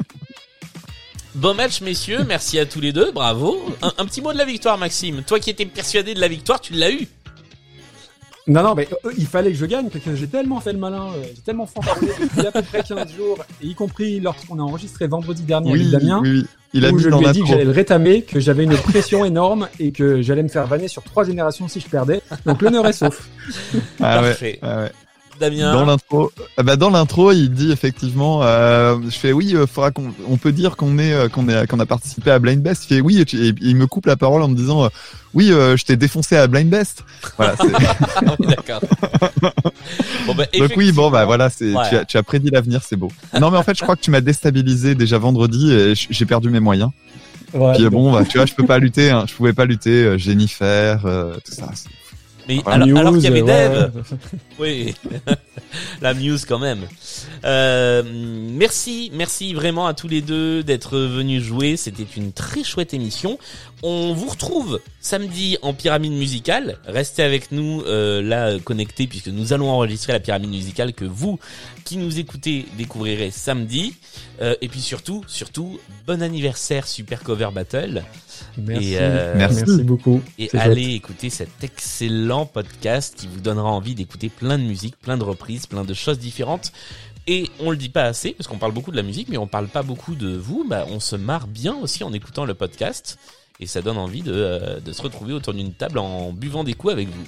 [1.36, 2.24] Bon match, messieurs.
[2.28, 3.12] Merci à tous les deux.
[3.12, 3.64] Bravo.
[3.82, 5.22] Un, un petit mot de la victoire, Maxime.
[5.24, 7.08] Toi qui étais persuadé de la victoire, tu l'as eu.
[8.48, 10.80] Non, non, mais euh, il fallait que je gagne, parce que j'ai tellement fait le
[10.80, 14.58] malin, euh, j'ai tellement fanfaronné depuis à peu près 15 jours, et y compris lorsqu'on
[14.58, 16.46] a enregistré vendredi dernier Oui, avec Damien, oui, oui.
[16.74, 18.76] Il a où mis je lui ai dit que j'allais le rétamer, que j'avais une
[18.76, 22.22] pression énorme, et que j'allais me faire vanner sur trois générations si je perdais.
[22.48, 23.30] Donc l'honneur est sauf.
[24.02, 24.60] Ah ouais, Parfait.
[24.64, 24.92] ah ouais.
[25.40, 25.72] Damien.
[25.74, 29.92] Dans l'intro, euh, bah dans l'intro, il dit effectivement, euh, je fais oui, euh, faudra
[29.92, 32.86] qu'on, on peut dire qu'on est, euh, qu'on est, qu'on a participé à Blind Best.
[32.86, 34.90] Il fait oui, et, tu- et il me coupe la parole en me disant, euh,
[35.34, 37.04] oui, euh, je t'ai défoncé à Blind Best.
[37.38, 37.56] Voilà.
[37.56, 37.68] c'est-
[38.16, 38.82] Ah oui, D'accord.
[40.26, 42.96] Bon, bah, Donc oui, bon bah voilà, c'est, tu as, tu as prédit l'avenir, c'est
[42.96, 43.10] beau.
[43.40, 46.50] Non mais en fait, je crois que tu m'as déstabilisé déjà vendredi et j'ai perdu
[46.50, 46.92] mes moyens.
[47.54, 50.04] Ouais, Puis bon, bah tu vois, je peux pas lutter, hein, je pouvais pas lutter,
[50.04, 51.70] euh, Jennifer, euh, tout ça.
[51.74, 51.90] c'est-
[52.50, 53.92] Mais alors, alors qu'il y avait ouais, Dave.
[53.96, 54.18] ouais.
[54.60, 54.96] Oui,
[56.02, 56.88] la Muse quand même.
[57.46, 61.78] Euh, merci, merci vraiment à tous les deux d'être venus jouer.
[61.78, 63.38] C'était une très chouette émission.
[63.82, 66.78] On vous retrouve samedi en pyramide musicale.
[66.86, 71.40] Restez avec nous euh, là connectés puisque nous allons enregistrer la pyramide musicale que vous
[71.86, 73.96] qui nous écoutez découvrirez samedi.
[74.42, 78.04] Euh, et puis surtout, surtout, bon anniversaire Super Cover Battle.
[78.58, 78.94] Merci.
[78.94, 79.64] Et, euh, Merci.
[79.66, 80.22] Merci beaucoup.
[80.38, 80.96] et allez chouette.
[80.96, 85.49] écouter cet excellent podcast qui vous donnera envie d'écouter plein de musique, plein de reprises,
[85.70, 86.72] plein de choses différentes.
[87.28, 89.48] Et on le dit pas assez parce qu'on parle beaucoup de la musique, mais on
[89.48, 90.66] parle pas beaucoup de vous.
[90.68, 93.20] Bah, on se marre bien aussi en écoutant le podcast
[93.60, 96.74] et ça donne envie de, euh, de se retrouver autour d'une table en buvant des
[96.74, 97.26] coups avec vous.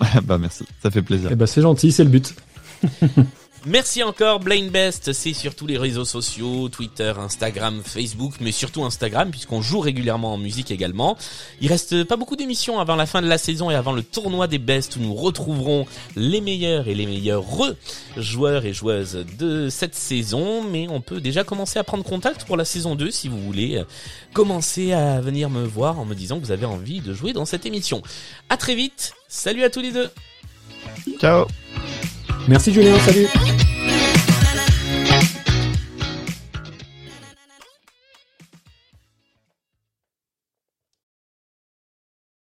[0.24, 1.30] bah merci, ça fait plaisir.
[1.30, 2.34] Eh ben, c'est gentil, c'est le but.
[3.66, 5.14] Merci encore, Blaine Best.
[5.14, 10.34] C'est sur tous les réseaux sociaux, Twitter, Instagram, Facebook, mais surtout Instagram, puisqu'on joue régulièrement
[10.34, 11.16] en musique également.
[11.62, 14.48] Il reste pas beaucoup d'émissions avant la fin de la saison et avant le tournoi
[14.48, 17.44] des Best où nous retrouverons les meilleurs et les meilleurs
[18.18, 20.62] joueurs et joueuses de cette saison.
[20.62, 23.78] Mais on peut déjà commencer à prendre contact pour la saison 2 si vous voulez
[23.78, 23.84] euh,
[24.34, 27.46] commencer à venir me voir en me disant que vous avez envie de jouer dans
[27.46, 28.02] cette émission.
[28.50, 29.14] À très vite.
[29.26, 30.10] Salut à tous les deux.
[31.18, 31.46] Ciao.
[32.48, 33.26] Merci Julien, salut.